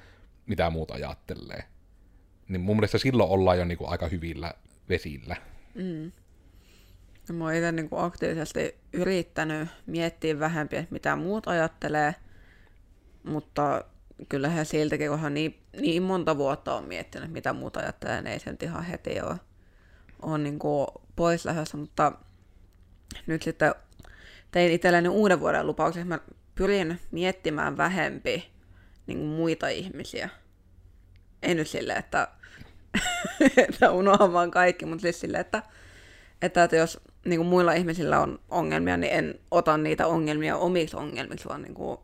[0.47, 1.64] mitä muuta ajattelee.
[2.49, 4.55] Niin mun mielestä silloin ollaan jo niinku aika hyvillä
[4.88, 5.37] vesillä.
[5.75, 6.12] Mm.
[7.32, 12.14] Mä oon itse niin aktiivisesti yrittänyt miettiä vähempi, että mitä muut ajattelee,
[13.22, 13.84] mutta
[14.28, 18.38] kyllähän siltäkin, kun hän niin, niin monta vuotta on miettinyt, mitä muut ajattelee, niin ei
[18.38, 19.37] sen ihan heti ole,
[20.22, 22.12] ole niin kuin pois lähdössä, mutta
[23.26, 23.74] nyt sitten
[24.50, 26.18] tein itselleni uuden vuoden lupauksen, mä
[26.54, 28.52] pyrin miettimään vähempi
[29.06, 30.28] niin kuin muita ihmisiä.
[31.42, 32.28] Ei nyt silleen, että,
[33.68, 35.62] että unohan vaan kaikki, mutta siis silleen, että,
[36.42, 40.96] että, että jos niin kuin muilla ihmisillä on ongelmia, niin en ota niitä ongelmia omiksi
[40.96, 41.98] ongelmiksi, vaan niin kuin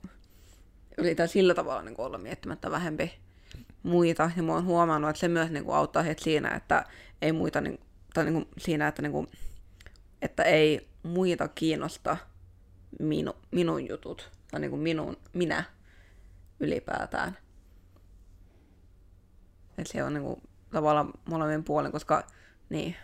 [0.99, 3.13] yritän sillä tavalla niin kuin olla miettimättä vähempi
[3.83, 4.31] muita.
[4.37, 6.85] Ja mä oon huomannut, että se myös niin kuin auttaa heitä siinä, että
[7.23, 7.81] ei muita, niin,
[8.15, 9.29] tai niin kuin siinä, että, niin kuin,
[10.23, 12.17] että ei muita kiinnosta
[13.01, 15.65] minu, minun jutut, tai niin kuin minun, minä
[16.61, 17.39] ylipäätään.
[19.79, 22.27] Että se on niin kuin, tavallaan molemmin puolen, koska
[22.69, 22.97] niin,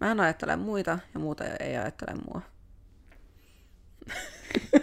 [0.00, 2.42] Mä en ajattele muita ja muuta ei ajattele mua.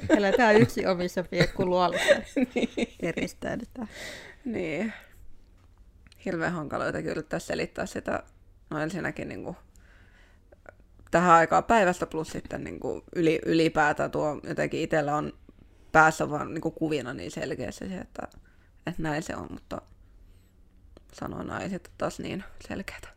[0.18, 2.14] Eletään yksi omissa piekkuluolissa.
[2.56, 2.70] niin.
[3.02, 3.88] Eristäydytään.
[4.46, 4.94] Niin.
[6.26, 8.24] Hirveän hankala jotenkin yrittää selittää sitä.
[8.70, 9.58] No ensinnäkin niin kuin,
[11.12, 15.34] tähän aikaan päivästä plus sitten niin kuin, yli, ylipäätään tuo jotenkin itsellä on
[15.92, 18.28] päässä vaan niin kuin, kuvina niin selkeästi se, että,
[18.88, 19.82] että näin se on, mutta
[21.14, 23.08] sanoin naiset taas niin selkeätä.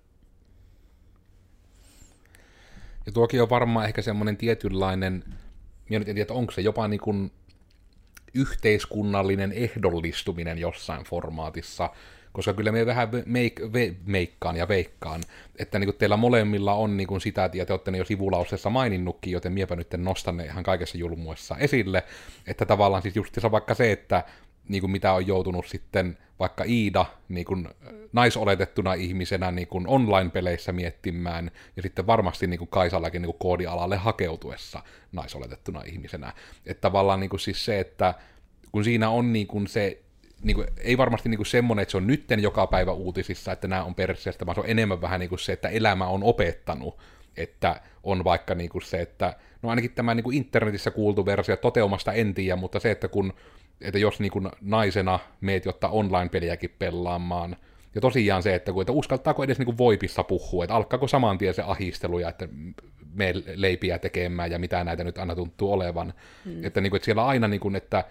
[3.06, 5.24] Ja tuokin on varmaan ehkä semmoinen tietynlainen,
[5.88, 7.30] minä nyt en tiedä, onko se jopa niin kuin
[8.34, 11.90] yhteiskunnallinen ehdollistuminen jossain formaatissa,
[12.32, 15.22] koska kyllä me vähän meik, ve, meikkaan ja veikkaan,
[15.58, 19.52] että niin teillä molemmilla on niin sitä, ja te olette ne jo sivulauseessa maininnutkin, joten
[19.52, 22.04] miepä nyt nostan ne ihan kaikessa julmuessa esille,
[22.46, 24.24] että tavallaan siis just vaikka se, että
[24.68, 27.68] niin kuin mitä on joutunut sitten vaikka Iida niin kuin
[28.12, 33.96] naisoletettuna ihmisenä niin kuin online-peleissä miettimään, ja sitten varmasti niin kuin Kaisallakin niin kuin koodialalle
[33.96, 36.32] hakeutuessa naisoletettuna ihmisenä.
[36.66, 38.14] Että tavallaan niin kuin siis se, että
[38.72, 40.02] kun siinä on niin kuin se,
[40.42, 43.68] niin kuin, ei varmasti niin kuin semmoinen, että se on nytten joka päivä uutisissa, että
[43.68, 46.98] nämä on perseestä, vaan se on enemmän vähän niin kuin se, että elämä on opettanut,
[47.36, 51.56] että on vaikka niin kuin se, että no ainakin tämä niin kuin internetissä kuultu versio
[51.56, 53.32] toteumasta en tiedä, mutta se, että kun
[53.80, 57.56] että jos niin kuin naisena meet jotta online-peliäkin pelaamaan,
[57.94, 61.38] ja tosiaan se, että, kun, että uskaltaako edes niin kuin voipissa puhua, että alkaako saman
[61.38, 62.48] tien se ahistelu ja että
[63.14, 66.14] me leipiä tekemään ja mitä näitä nyt aina tuntuu olevan.
[66.44, 66.64] Mm.
[66.64, 68.04] Että, niin kuin, että siellä aina, niin kuin, että,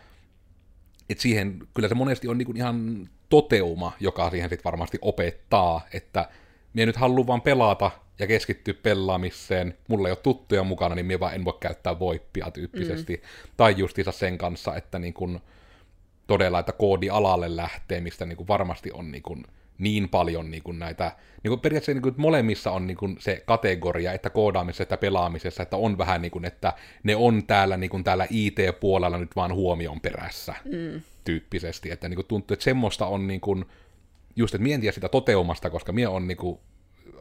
[1.09, 5.81] että siihen, kyllä se monesti on niin kuin ihan toteuma, joka siihen sitten varmasti opettaa,
[5.93, 6.29] että
[6.75, 11.19] minä nyt haluan vaan pelata ja keskittyä pelaamiseen, mulla ei ole tuttuja mukana, niin minä
[11.19, 13.15] vaan en voi käyttää voippia tyyppisesti.
[13.15, 13.51] Mm.
[13.57, 15.39] Tai justiinsa sen kanssa, että niin kun,
[16.27, 19.43] todella, että koodi alalle lähtee, mistä niin kuin varmasti on niin, kuin
[19.77, 23.43] niin paljon niin kuin näitä, niin kuin periaatteessa niin kuin molemmissa on niin kuin se
[23.45, 27.89] kategoria, että koodaamisessa että pelaamisessa, että on vähän niin kuin, että ne on täällä, niin
[27.89, 31.01] kuin täällä IT-puolella nyt vaan huomion perässä mm.
[31.23, 33.65] tyyppisesti, että niin kuin tuntuu, että semmoista on niin kuin,
[34.35, 36.59] just, että mientiä sitä toteumasta, koska mie on niin kuin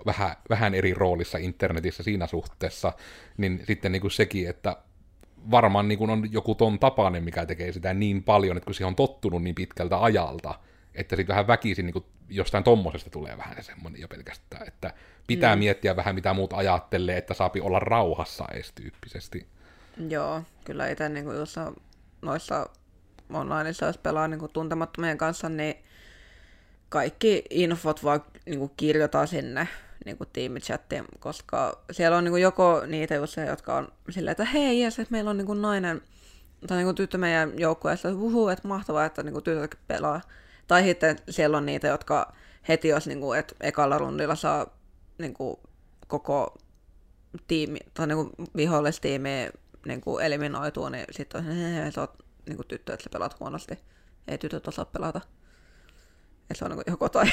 [0.07, 2.93] vähän, vähän eri roolissa internetissä siinä suhteessa,
[3.37, 4.77] niin sitten niin kuin sekin, että
[5.51, 8.97] varmaan niin on joku ton tapainen, mikä tekee sitä niin paljon, että kun siihen on
[8.97, 10.55] tottunut niin pitkältä ajalta,
[10.95, 14.93] että sitten vähän väkisin niin jostain tommosesta tulee vähän semmoinen jo pelkästään, että
[15.27, 15.59] pitää mm.
[15.59, 19.47] miettiä vähän mitä muut ajattelee, että saapi olla rauhassa edes tyyppisesti.
[20.09, 21.37] Joo, kyllä itse niin kuin
[22.23, 22.71] noissa
[23.33, 25.75] onlineissa, jos pelaa niin kuin tuntemattomien kanssa, niin
[26.95, 29.69] kaikki infot vaan niin kuin kirjoitaan sinne
[30.05, 33.15] niin kuin tiimichattiin, koska siellä on niin kuin joko niitä
[33.49, 36.03] jotka on silleen, että hei, jes, että meillä on niin kuin nainen
[36.67, 40.21] tai niin kuin tyttö meidän joukkueessa, että huhu, että mahtavaa, että niin kuin tytöt pelaa.
[40.67, 42.33] Tai sitten siellä on niitä, jotka
[42.69, 44.67] heti jos niin kuin, että ekalla rundilla saa
[45.19, 45.57] niin kuin,
[46.07, 46.59] koko
[47.47, 49.51] tiimi, tai niin kuin vihollistiimi
[49.87, 53.79] niin kuin eliminoituu, niin sitten on, että oot niin kuin tyttö, että sä pelaat huonosti.
[54.29, 55.21] Ei tytöt osaa pelata.
[56.51, 57.27] Että se on niin joko tai.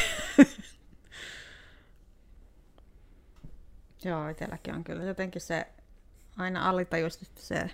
[4.06, 5.68] Joo, itselläkin on kyllä jotenkin se
[6.38, 7.70] aina alitajuisesti se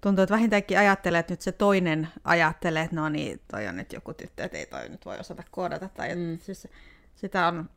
[0.00, 3.92] tuntuu, että vähintäänkin ajattelee, että nyt se toinen ajattelee, että no niin, toi on nyt
[3.92, 5.88] joku tyttö, että ei toi nyt voi osata koodata.
[5.88, 6.38] Tai mm.
[6.38, 6.68] siis
[7.14, 7.70] sitä on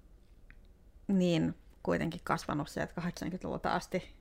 [1.08, 4.17] niin kuitenkin kasvanut se, että 80-luvulta asti.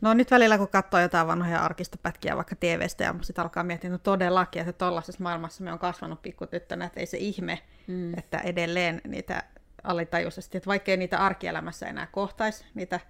[0.00, 3.98] No nyt välillä, kun katsoo jotain vanhoja arkistopätkiä vaikka TVstä ja sitten alkaa miettiä, no
[3.98, 8.18] todellakin, että tuollaisessa maailmassa me on kasvanut pikkutyttönä, että ei se ihme, mm.
[8.18, 9.42] että edelleen niitä
[9.84, 13.00] alitajuisesti, että vaikkei niitä arkielämässä enää kohtaisi, niitä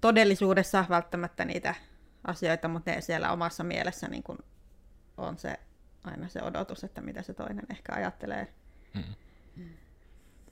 [0.00, 1.74] todellisuudessa välttämättä niitä
[2.24, 4.38] asioita, mutta ne siellä omassa mielessä niin kun
[5.16, 5.54] on se
[6.04, 8.48] aina se odotus, että mitä se toinen ehkä ajattelee.
[8.94, 9.04] Mm.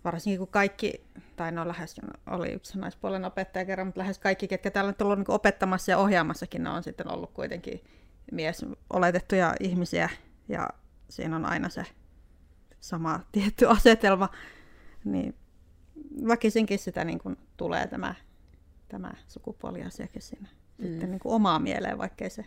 [0.06, 1.04] Varsinkin kun kaikki,
[1.36, 5.18] tai no lähes oli yksi naispuolen opettaja kerran, mutta lähes kaikki, ketkä täällä on tullut
[5.18, 7.84] niin opettamassa ja ohjaamassakin, ne on sitten ollut kuitenkin
[8.32, 10.10] mies oletettuja ihmisiä,
[10.48, 10.68] ja
[11.08, 11.84] siinä on aina se
[12.80, 14.28] sama tietty asetelma
[15.04, 15.34] niin
[16.28, 18.14] väkisinkin sitä niin kuin tulee tämä,
[18.88, 20.86] tämä sukupuoliasiakin siinä mm.
[20.86, 22.46] sitten niin kuin omaa mieleen, vaikkei se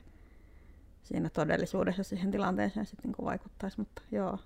[1.03, 4.37] siinä todellisuudessa siihen tilanteeseen sitten niin kuin vaikuttaisi, mutta joo,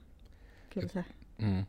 [0.69, 1.06] kyllä se
[1.41, 1.65] mm.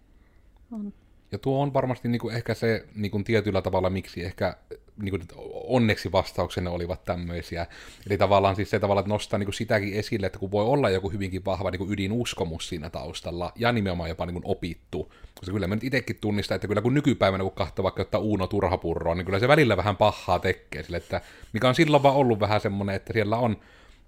[0.70, 0.92] on.
[1.34, 4.56] Ja tuo on varmasti niin kuin ehkä se niin kuin tietyllä tavalla, miksi ehkä
[5.02, 5.22] niin kuin,
[5.66, 7.66] onneksi vastauksenne olivat tämmöisiä.
[8.06, 10.90] Eli tavallaan siis se tavalla, että nostaa niin kuin sitäkin esille, että kun voi olla
[10.90, 15.52] joku hyvinkin vahva niin kuin ydinuskomus siinä taustalla, ja nimenomaan jopa niin kuin opittu, koska
[15.52, 19.14] kyllä mä nyt itsekin tunnistan, että kyllä kun nykypäivänä kun katsoo vaikka jotta Uuno Turhapurroa,
[19.14, 21.20] niin kyllä se välillä vähän pahaa tekee sille, että
[21.52, 23.56] mikä on silloin vaan ollut vähän semmoinen, että siellä on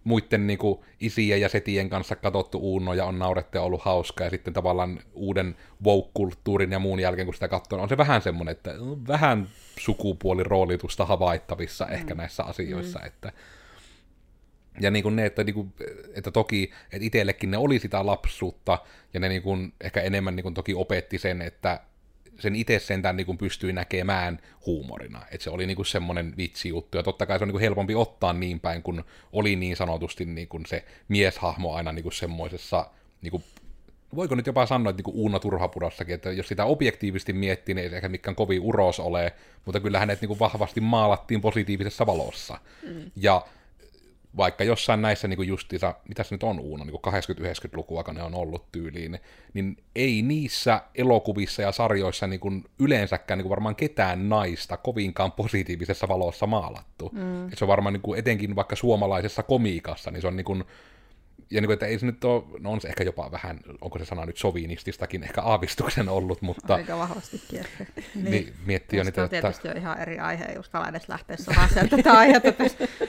[0.06, 4.24] muiden niin kuin, isien ja setien kanssa katsottu Uuno ja on naurettu ja ollut hauska,
[4.24, 8.52] ja sitten tavallaan uuden woke-kulttuurin ja muun jälkeen, kun sitä katsoo, on se vähän semmoinen,
[8.52, 8.70] että
[9.08, 11.92] vähän sukupuoliroolitusta havaittavissa mm.
[11.92, 13.06] ehkä näissä asioissa, mm.
[13.06, 13.32] että
[14.80, 15.72] ja niin kuin ne, että, niin kuin,
[16.14, 18.78] että toki että itsellekin ne oli sitä lapsuutta,
[19.14, 21.80] ja ne niin kuin, ehkä enemmän niin kuin toki opetti sen, että
[22.38, 25.22] sen itse sentään niin kuin pystyi näkemään huumorina.
[25.30, 27.94] Että se oli niin kuin semmoinen juttu, ja totta kai se on niin kuin helpompi
[27.94, 32.90] ottaa niin päin, kun oli niin sanotusti niin kuin se mieshahmo aina niin kuin semmoisessa,
[33.22, 33.44] niin kuin,
[34.16, 37.90] voiko nyt jopa sanoa, että niin Uuno Turhapurassakin, että jos sitä objektiivisesti miettii, niin ei
[37.90, 39.32] se ehkä mikään kovin uros ole,
[39.64, 42.58] mutta kyllä hänet niin kuin vahvasti maalattiin positiivisessa valossa.
[42.82, 43.10] Mm.
[43.16, 43.46] Ja
[44.36, 48.72] vaikka jossain näissä niin justiinsa, mitä se nyt on Uuno, niin 80-90-lukua ne on ollut
[48.72, 49.18] tyyliin,
[49.54, 55.32] niin ei niissä elokuvissa ja sarjoissa niin kuin yleensäkään niin kuin varmaan ketään naista kovinkaan
[55.32, 57.10] positiivisessa valossa maalattu.
[57.12, 57.48] Mm.
[57.48, 60.64] Et se on varmaan niin kuin, etenkin vaikka suomalaisessa komiikassa, niin se on niin kuin,
[61.50, 63.98] ja niin kuin, että ei se nyt ole, no on se ehkä jopa vähän, onko
[63.98, 66.74] se sana nyt sovinististakin ehkä aavistuksen ollut, mutta...
[66.74, 67.86] Aika vahvastikin ehkä.
[68.14, 69.40] Niin, niin miettii jo niitä, että...
[69.40, 72.64] tietysti on ihan eri aihe, jos kala edes lähtee sohaan tätä aihetta,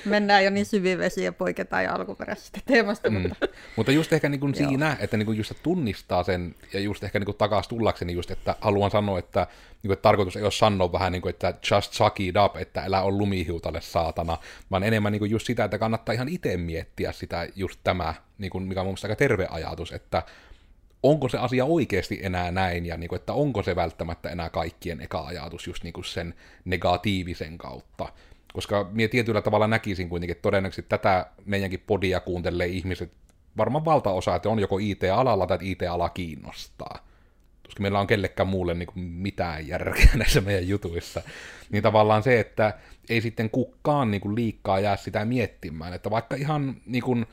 [0.05, 3.09] mennään jo niin syviin vesiin ja poiketaan jo alkuperäisestä teemasta.
[3.09, 3.21] Mm.
[3.21, 3.47] Mutta...
[3.75, 7.19] mutta just ehkä niin kuin siinä, että niin kuin just tunnistaa sen, ja just ehkä
[7.19, 9.39] niin kuin takaisin tullakseni just, että haluan sanoa, että,
[9.83, 12.57] niin kuin, että tarkoitus ei ole sanoa vähän niin kuin, että just suck it up,
[12.57, 14.37] että älä ole lumihiutalle saatana,
[14.71, 18.51] vaan enemmän niin kuin just sitä, että kannattaa ihan itse miettiä sitä just tämä niin
[18.51, 20.23] kuin, mikä on mun aika terve ajatus, että
[21.03, 25.01] onko se asia oikeasti enää näin, ja niin kuin, että onko se välttämättä enää kaikkien
[25.01, 26.33] eka ajatus just niin kuin sen
[26.65, 28.13] negatiivisen kautta.
[28.53, 33.11] Koska minä tietyllä tavalla näkisin kuitenkin, että todennäköisesti tätä meidänkin podia kuuntelee ihmiset,
[33.57, 37.07] varmaan valtaosa, että on joko IT-alalla tai IT-ala kiinnostaa.
[37.65, 41.21] Koska meillä on kellekään muulle niin kuin mitään järkeä näissä meidän jutuissa.
[41.69, 42.73] Niin tavallaan se, että
[43.09, 47.25] ei sitten kukaan niin kuin liikkaa jää sitä miettimään, että vaikka ihan niin kuin,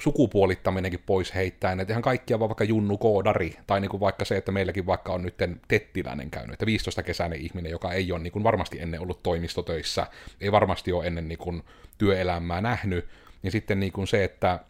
[0.00, 4.36] sukupuolittaminenkin pois heittäen, että ihan kaikkia vaan vaikka Junnu Koodari, tai niin kuin vaikka se,
[4.36, 5.34] että meilläkin vaikka on nyt
[5.68, 10.06] Tettiläinen käynyt, että 15-kesäinen ihminen, joka ei ole niin kuin varmasti ennen ollut toimistotöissä,
[10.40, 11.62] ei varmasti ole ennen niin kuin
[11.98, 13.08] työelämää nähnyt,
[13.42, 14.60] niin sitten niin kuin se, että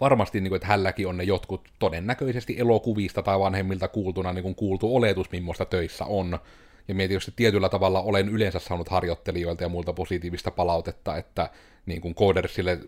[0.00, 4.54] varmasti, niin kuin, että hälläkin on ne jotkut todennäköisesti elokuvista tai vanhemmilta kuultuna niin kuin
[4.54, 6.38] kuultu oletus, millaista töissä on,
[6.88, 11.50] ja mietin, jos tietyllä tavalla olen yleensä saanut harjoittelijoilta ja muilta positiivista palautetta, että
[11.86, 12.78] niin kuin koodersille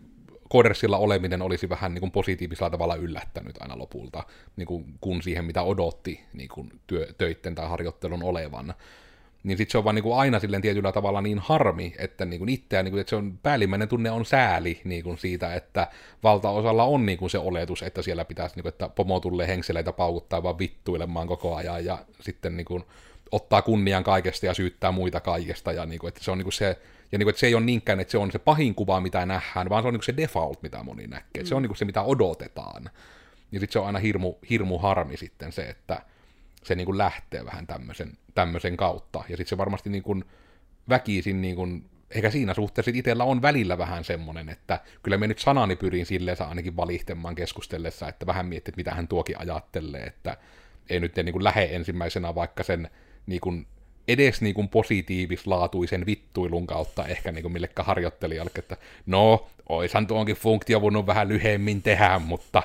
[0.48, 4.22] Kodersilla oleminen olisi vähän niin kuin positiivisella tavalla yllättänyt aina lopulta,
[4.56, 8.74] niin kuin, kun siihen mitä odotti niin kuin työ, töitten tai harjoittelun olevan.
[9.42, 12.38] Niin sitten se on vaan niin kuin aina silleen tietyllä tavalla niin harmi, että niin
[12.38, 15.88] kuin itseään, niin kuin, että se on päällimmäinen tunne on sääli niin kuin siitä, että
[16.22, 19.92] valtaosalla on niin kuin se oletus, että siellä pitäisi, niin kuin, että pomo tulee henkseleitä
[19.92, 22.84] paukuttaa vaan vittuilemaan koko ajan ja sitten niin kuin,
[23.32, 26.52] ottaa kunnian kaikesta ja syyttää muita kaikesta ja niin kuin, että se on niin kuin
[26.52, 26.78] se
[27.14, 29.26] ja niin kuin, että se ei ole niinkään, että se on se pahin kuva, mitä
[29.26, 31.42] nähdään, vaan se on niin kuin se default, mitä moni näkee.
[31.42, 31.46] Mm.
[31.46, 32.90] Se on niin kuin se, mitä odotetaan.
[33.52, 36.02] Ja sitten se on aina hirmu, hirmu harmi sitten se, että
[36.62, 39.18] se niin kuin lähtee vähän tämmöisen, tämmöisen kautta.
[39.18, 40.24] Ja sitten se varmasti niin kuin
[40.88, 45.38] väkisin, niin kuin, ehkä siinä suhteessa itsellä on välillä vähän semmoinen, että kyllä me nyt
[45.38, 50.36] sanani pyrin silleen ainakin valihtamaan keskustellessa, että vähän miettit, mitä hän tuokin ajattelee, että
[50.90, 52.90] ei nyt niin kuin lähde ensimmäisenä vaikka sen
[53.26, 53.66] niin kuin
[54.08, 60.36] edes niin kuin positiivislaatuisen vittuilun kautta ehkä niin kuin millekään harjoittelijalle, että no, oishan tuonkin
[60.36, 62.62] funktio voinut vähän lyhyemmin tehdä, mutta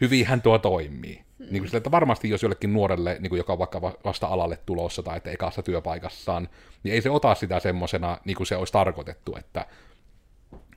[0.00, 1.24] hyvinhän tuo toimii.
[1.38, 4.58] Niin kuin sille, että varmasti jos jollekin nuorelle, niin kuin joka on vaikka vasta alalle
[4.66, 6.48] tulossa tai että ekassa työpaikassaan,
[6.82, 9.66] niin ei se ota sitä semmoisena, niin kuin se olisi tarkoitettu, että,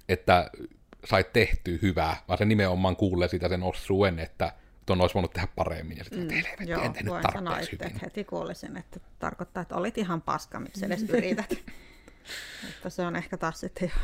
[0.10, 0.52] että
[1.06, 4.54] sait tehtyä hyvää, vaan se nimenomaan kuulee sitä sen ossuen, että
[4.86, 5.98] tuon olisi voinut tehdä paremmin.
[5.98, 6.38] Ja sitten, mm.
[6.38, 10.60] että Joo, en voin sanoa itse, että heti kuulisin, että tarkoittaa, että olit ihan paska,
[10.60, 11.52] miksi edes yrität.
[12.70, 14.02] että se on ehkä taas sitten jo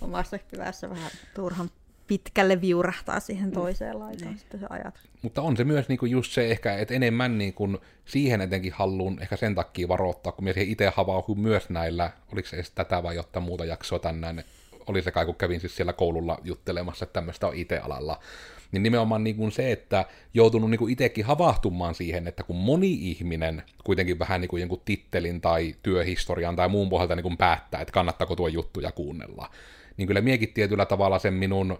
[0.06, 1.70] omassa kylässä vähän turhan
[2.06, 4.38] pitkälle viurahtaa siihen toiseen laitaan mm.
[4.38, 5.08] sitten se ajatus.
[5.22, 9.36] Mutta on se myös niinku just se ehkä, että enemmän niinku siihen etenkin haluan ehkä
[9.36, 13.16] sen takia varoittaa, kun minä siihen itse havahdun myös näillä, oliko se edes tätä vai
[13.16, 14.44] jotta muuta jaksoa tänään,
[14.86, 18.20] oli se kai, kun kävin siis siellä koululla juttelemassa, että tämmöistä on IT-alalla
[18.72, 22.92] niin nimenomaan niin kuin se, että joutunut niin kuin itsekin havahtumaan siihen, että kun moni
[22.92, 27.80] ihminen kuitenkin vähän niin kuin jonkun tittelin tai työhistorian tai muun pohjalta niin kuin päättää,
[27.80, 29.50] että kannattaako tuo juttuja kuunnella,
[29.96, 31.78] niin kyllä miekin tietyllä tavalla sen minun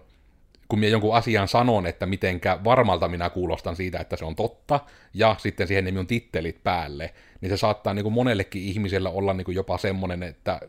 [0.67, 4.79] kun minä jonkun asian sanon, että mitenkä varmalta minä kuulostan siitä, että se on totta,
[5.13, 9.33] ja sitten siihen ne minun tittelit päälle, niin se saattaa niin kuin monellekin ihmiselle olla
[9.33, 10.59] niin kuin jopa semmoinen, että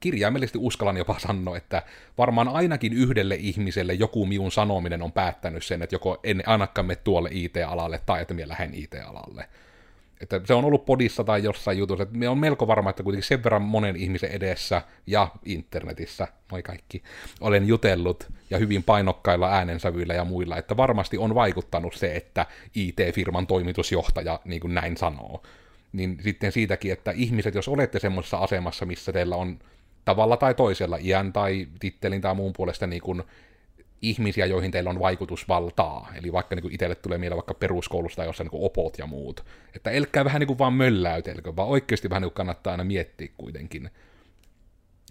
[0.00, 1.82] kirjaimellisesti uskallan jopa sanoa, että
[2.18, 7.00] varmaan ainakin yhdelle ihmiselle joku minun sanominen on päättänyt sen, että joko en ainakaan mene
[7.04, 9.48] tuolle IT-alalle tai että minä lähden IT-alalle.
[10.20, 13.28] Että se on ollut podissa tai jossain jutussa, että me on melko varma, että kuitenkin
[13.28, 17.02] sen verran monen ihmisen edessä ja internetissä, moi kaikki,
[17.40, 23.46] olen jutellut ja hyvin painokkailla äänensävyillä ja muilla, että varmasti on vaikuttanut se, että IT-firman
[23.46, 25.42] toimitusjohtaja niin kuin näin sanoo
[25.92, 29.58] niin sitten siitäkin, että ihmiset, jos olette semmoisessa asemassa, missä teillä on
[30.04, 33.22] tavalla tai toisella iän tai tittelin tai muun puolesta niin kuin
[34.02, 36.12] ihmisiä, joihin teillä on vaikutusvaltaa.
[36.14, 39.44] Eli vaikka niin kuin itselle tulee mieleen vaikka peruskoulusta jossa niin kuin opot ja muut.
[39.76, 43.28] Että elkää vähän niin kuin vaan mölläytelkö, vaan oikeasti vähän niin kuin kannattaa aina miettiä
[43.36, 43.90] kuitenkin,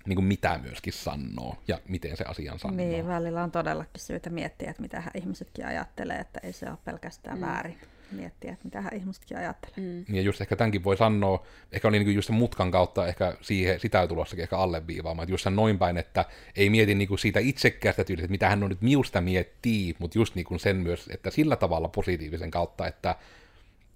[0.06, 2.78] niin kuin mitä myöskin sanoo ja miten se asian sanoo.
[2.78, 7.38] Niin, välillä on todellakin syytä miettiä, että mitä ihmisetkin ajattelee, että ei se ole pelkästään
[7.38, 7.46] mm.
[7.46, 7.78] väärin
[8.12, 9.76] miettiä, että mitä ihmisetkin ajattelee.
[9.78, 10.16] Mm.
[10.16, 13.80] Ja just ehkä tämänkin voi sanoa, ehkä oli niin just sen mutkan kautta ehkä siihen,
[13.80, 17.40] sitä tulossakin ehkä alleviivaamaan, että just sen noin päin, että ei mieti niin kuin siitä
[17.40, 21.10] itsekkäästä tyylistä, että mitä hän on nyt miusta miettii, mutta just niin kuin sen myös,
[21.14, 23.16] että sillä tavalla positiivisen kautta, että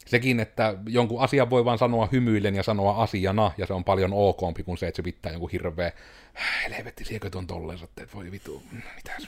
[0.05, 4.11] sekin, että jonkun asian voi vaan sanoa hymyillen ja sanoa asiana, ja se on paljon
[4.13, 5.91] okompi kuin se, että se pitää jonkun hirveä,
[6.69, 9.27] helvetti, siekö tuon tolleensa, että voi vitu, mitä se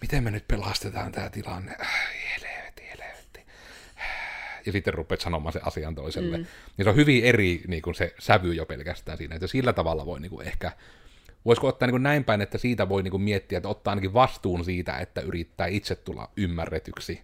[0.00, 1.76] miten me nyt pelastetaan tämä tilanne,
[2.30, 2.47] helvetti.
[4.68, 6.36] Ja sitten rupeat sanomaan se asian toiselle.
[6.36, 6.46] Mm.
[6.76, 10.06] Niin se on hyvin eri niin kuin se sävy jo pelkästään siinä, että sillä tavalla
[10.06, 10.72] voi niin kuin ehkä
[11.44, 14.98] voisiko ottaa niin näin päin, että siitä voi niin miettiä, että ottaa ainakin vastuun siitä,
[14.98, 17.22] että yrittää itse tulla ymmärretyksi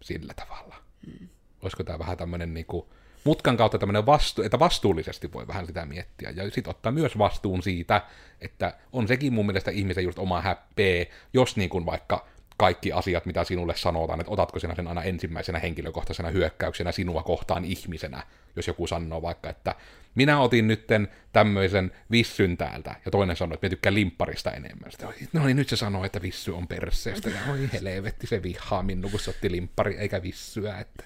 [0.00, 0.76] sillä tavalla.
[1.06, 1.28] Mm.
[1.62, 2.86] Olisiko tämä vähän tämmöinen niin kuin,
[3.24, 6.30] mutkan kautta tämmöinen vastu, että vastuullisesti voi vähän sitä miettiä.
[6.30, 8.02] Ja sitten ottaa myös vastuun siitä,
[8.40, 12.26] että on sekin mun mielestä ihmisen just oma häppee, jos niin kuin vaikka
[12.56, 17.64] kaikki asiat, mitä sinulle sanotaan, että otatko sinä sen aina ensimmäisenä henkilökohtaisena hyökkäyksenä sinua kohtaan
[17.64, 18.22] ihmisenä,
[18.56, 19.74] jos joku sanoo vaikka, että
[20.14, 24.90] minä otin nytten tämmöisen vissyn täältä, ja toinen sanoo, että me tykkään limpparista enemmän.
[24.90, 28.82] Sitten, no niin, nyt se sanoo, että vissy on perseestä, ja oi helvetti, se vihaa
[28.82, 31.04] minun, kun se otti limppari eikä vissyä, että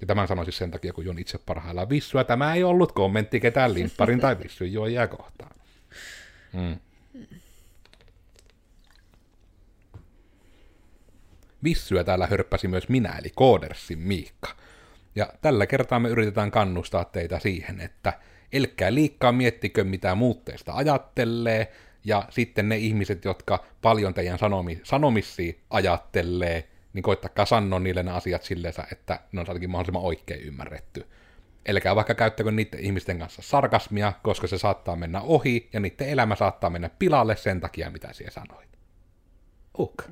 [0.00, 2.24] ja tämän sanoisin sen takia, kun Jon itse parhaillaan vissyä.
[2.24, 5.56] Tämä ei ollut kommentti ketään limpparin tai vissyn juojia kohtaan.
[6.52, 6.76] Mm.
[11.64, 14.48] Vissyä täällä hörppäsi myös minä, eli Koodersin Miikka.
[15.14, 18.12] Ja tällä kertaa me yritetään kannustaa teitä siihen, että
[18.52, 21.72] elkää liikkaa miettikö, mitä muut teistä ajattelee,
[22.04, 28.10] ja sitten ne ihmiset, jotka paljon teidän sanomi, sanomissi ajattelee, niin koittakaa sanoa niille ne
[28.10, 31.06] asiat silleen, että ne on ainakin mahdollisimman oikein ymmärretty.
[31.66, 36.36] Elikää vaikka käyttäkö niiden ihmisten kanssa sarkasmia, koska se saattaa mennä ohi, ja niiden elämä
[36.36, 38.68] saattaa mennä pilalle sen takia, mitä siellä sanoit.
[39.78, 40.02] Uk.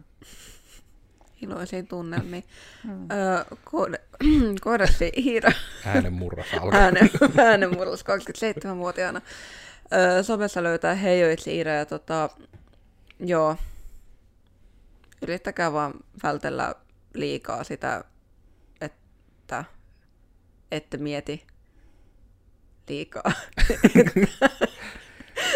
[1.43, 2.45] Iloisiin tunnelmiin.
[2.85, 3.09] Mm.
[3.11, 3.45] Öö,
[4.61, 5.53] koodassi Iira.
[5.87, 6.81] Äänenmurras alkaa.
[6.81, 9.21] Äänen, äänenmurras 27-vuotiaana.
[9.93, 12.31] Öö, somessa löytää Heijoitsi Iira ja tota,
[13.21, 13.57] joo,
[15.23, 16.75] yrittäkää vaan vältellä
[17.15, 18.05] liikaa sitä,
[18.81, 19.65] että
[20.71, 21.45] ette mieti
[22.89, 23.33] liikaa.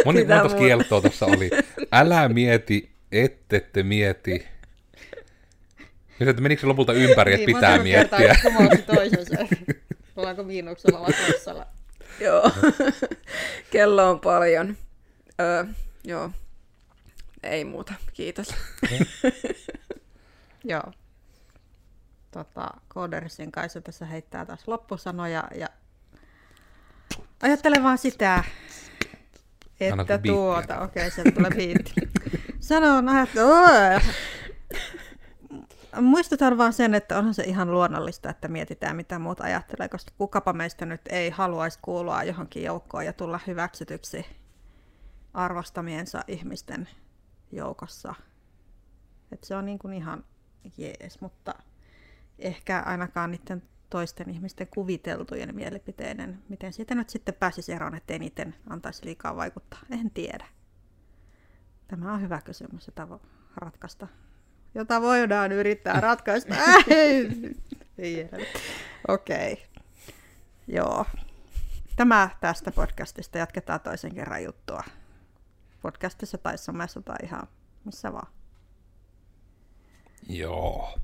[0.05, 1.51] Moni monta kieltoa tässä oli.
[1.93, 4.47] Älä mieti, ette mieti.
[6.21, 8.37] Ja että menikö se lopulta ympäri, että niin, pitää miettiä.
[8.87, 9.37] toisensa.
[10.17, 11.67] Ollaanko miinuksella vai plussalla?
[12.21, 12.51] Joo.
[13.73, 14.77] Kello on paljon.
[15.41, 15.65] Öö,
[16.05, 16.31] joo.
[17.43, 18.55] Ei muuta, kiitos.
[20.65, 20.93] Joo.
[22.31, 25.67] Tota, Koodersin Kaisa tässä heittää taas loppusanoja ja
[27.43, 28.45] ajattelen vaan sitä,
[29.81, 31.93] että tuota, okei, okay, sieltä tulee biitti.
[32.61, 33.41] Sanon, että
[36.01, 40.53] Muistutan vaan sen, että onhan se ihan luonnollista, että mietitään mitä muut ajattelee, koska kukapa
[40.53, 44.27] meistä nyt ei haluaisi kuulua johonkin joukkoon ja tulla hyväksytyksi
[45.35, 46.89] arvostamiensa ihmisten
[47.53, 48.15] joukossa.
[49.33, 50.25] Et se on niin kuin ihan
[50.77, 51.55] jees, mutta
[52.39, 58.55] ehkä ainakaan niiden toisten ihmisten kuviteltujen mielipiteiden, miten siitä nyt sitten pääsisi eroon, ettei niiden
[58.69, 59.81] antaisi liikaa vaikuttaa.
[59.91, 60.47] En tiedä.
[61.89, 63.19] Tämä on hyvä kysymys, jota
[63.57, 64.07] ratkaista.
[64.75, 66.55] Jota voidaan yrittää ratkaista.
[69.09, 69.53] Okei.
[69.53, 69.57] Okay.
[70.69, 71.07] Joo.
[71.97, 73.39] Tämä tästä podcastista.
[73.39, 74.83] Jatketaan toisen kerran juttua
[75.83, 77.47] podcastissa tai somessa tai ihan
[77.85, 78.33] missä vaan.
[80.29, 80.99] Joo.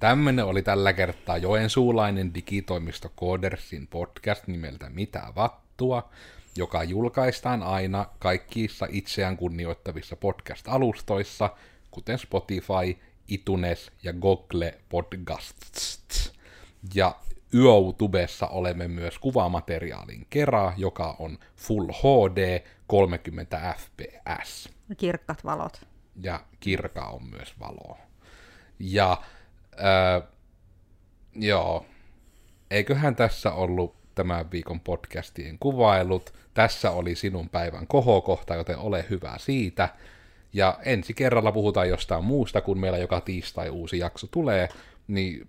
[0.00, 6.10] Tämmöinen oli tällä kertaa Joensuulainen digitoimisto Codersin podcast nimeltä Mitä vattua,
[6.56, 11.50] joka julkaistaan aina kaikissa itseään kunnioittavissa podcast-alustoissa,
[11.94, 16.32] kuten Spotify, iTunes ja Google Podcasts.
[16.94, 17.16] Ja
[17.52, 24.68] YouTubessa olemme myös kuvamateriaalin kera, joka on Full HD 30 fps.
[24.96, 25.86] Kirkkat valot.
[26.22, 27.98] Ja kirka on myös valo.
[28.78, 29.22] Ja
[29.72, 30.28] äh,
[31.34, 31.86] joo,
[32.70, 36.34] eiköhän tässä ollut tämän viikon podcastien kuvailut.
[36.54, 39.88] Tässä oli sinun päivän kohokohta, joten ole hyvä siitä.
[40.54, 44.68] Ja ensi kerralla puhutaan jostain muusta, kun meillä joka tiistai uusi jakso tulee,
[45.06, 45.48] niin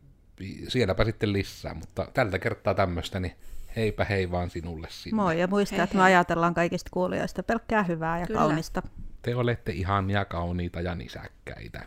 [0.68, 1.74] sielläpä sitten lisää.
[1.74, 3.34] Mutta tällä kertaa tämmöistä, niin
[3.76, 5.16] heipä hei vaan sinulle sinne.
[5.16, 6.14] Moi, ja muista, hei, että me hei.
[6.14, 8.40] ajatellaan kaikista kuulijoista pelkkää hyvää ja Kyllä.
[8.40, 8.82] kaunista.
[9.22, 11.82] Te olette ihania, kauniita ja nisäkkäitä.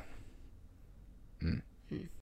[1.42, 1.62] Mm.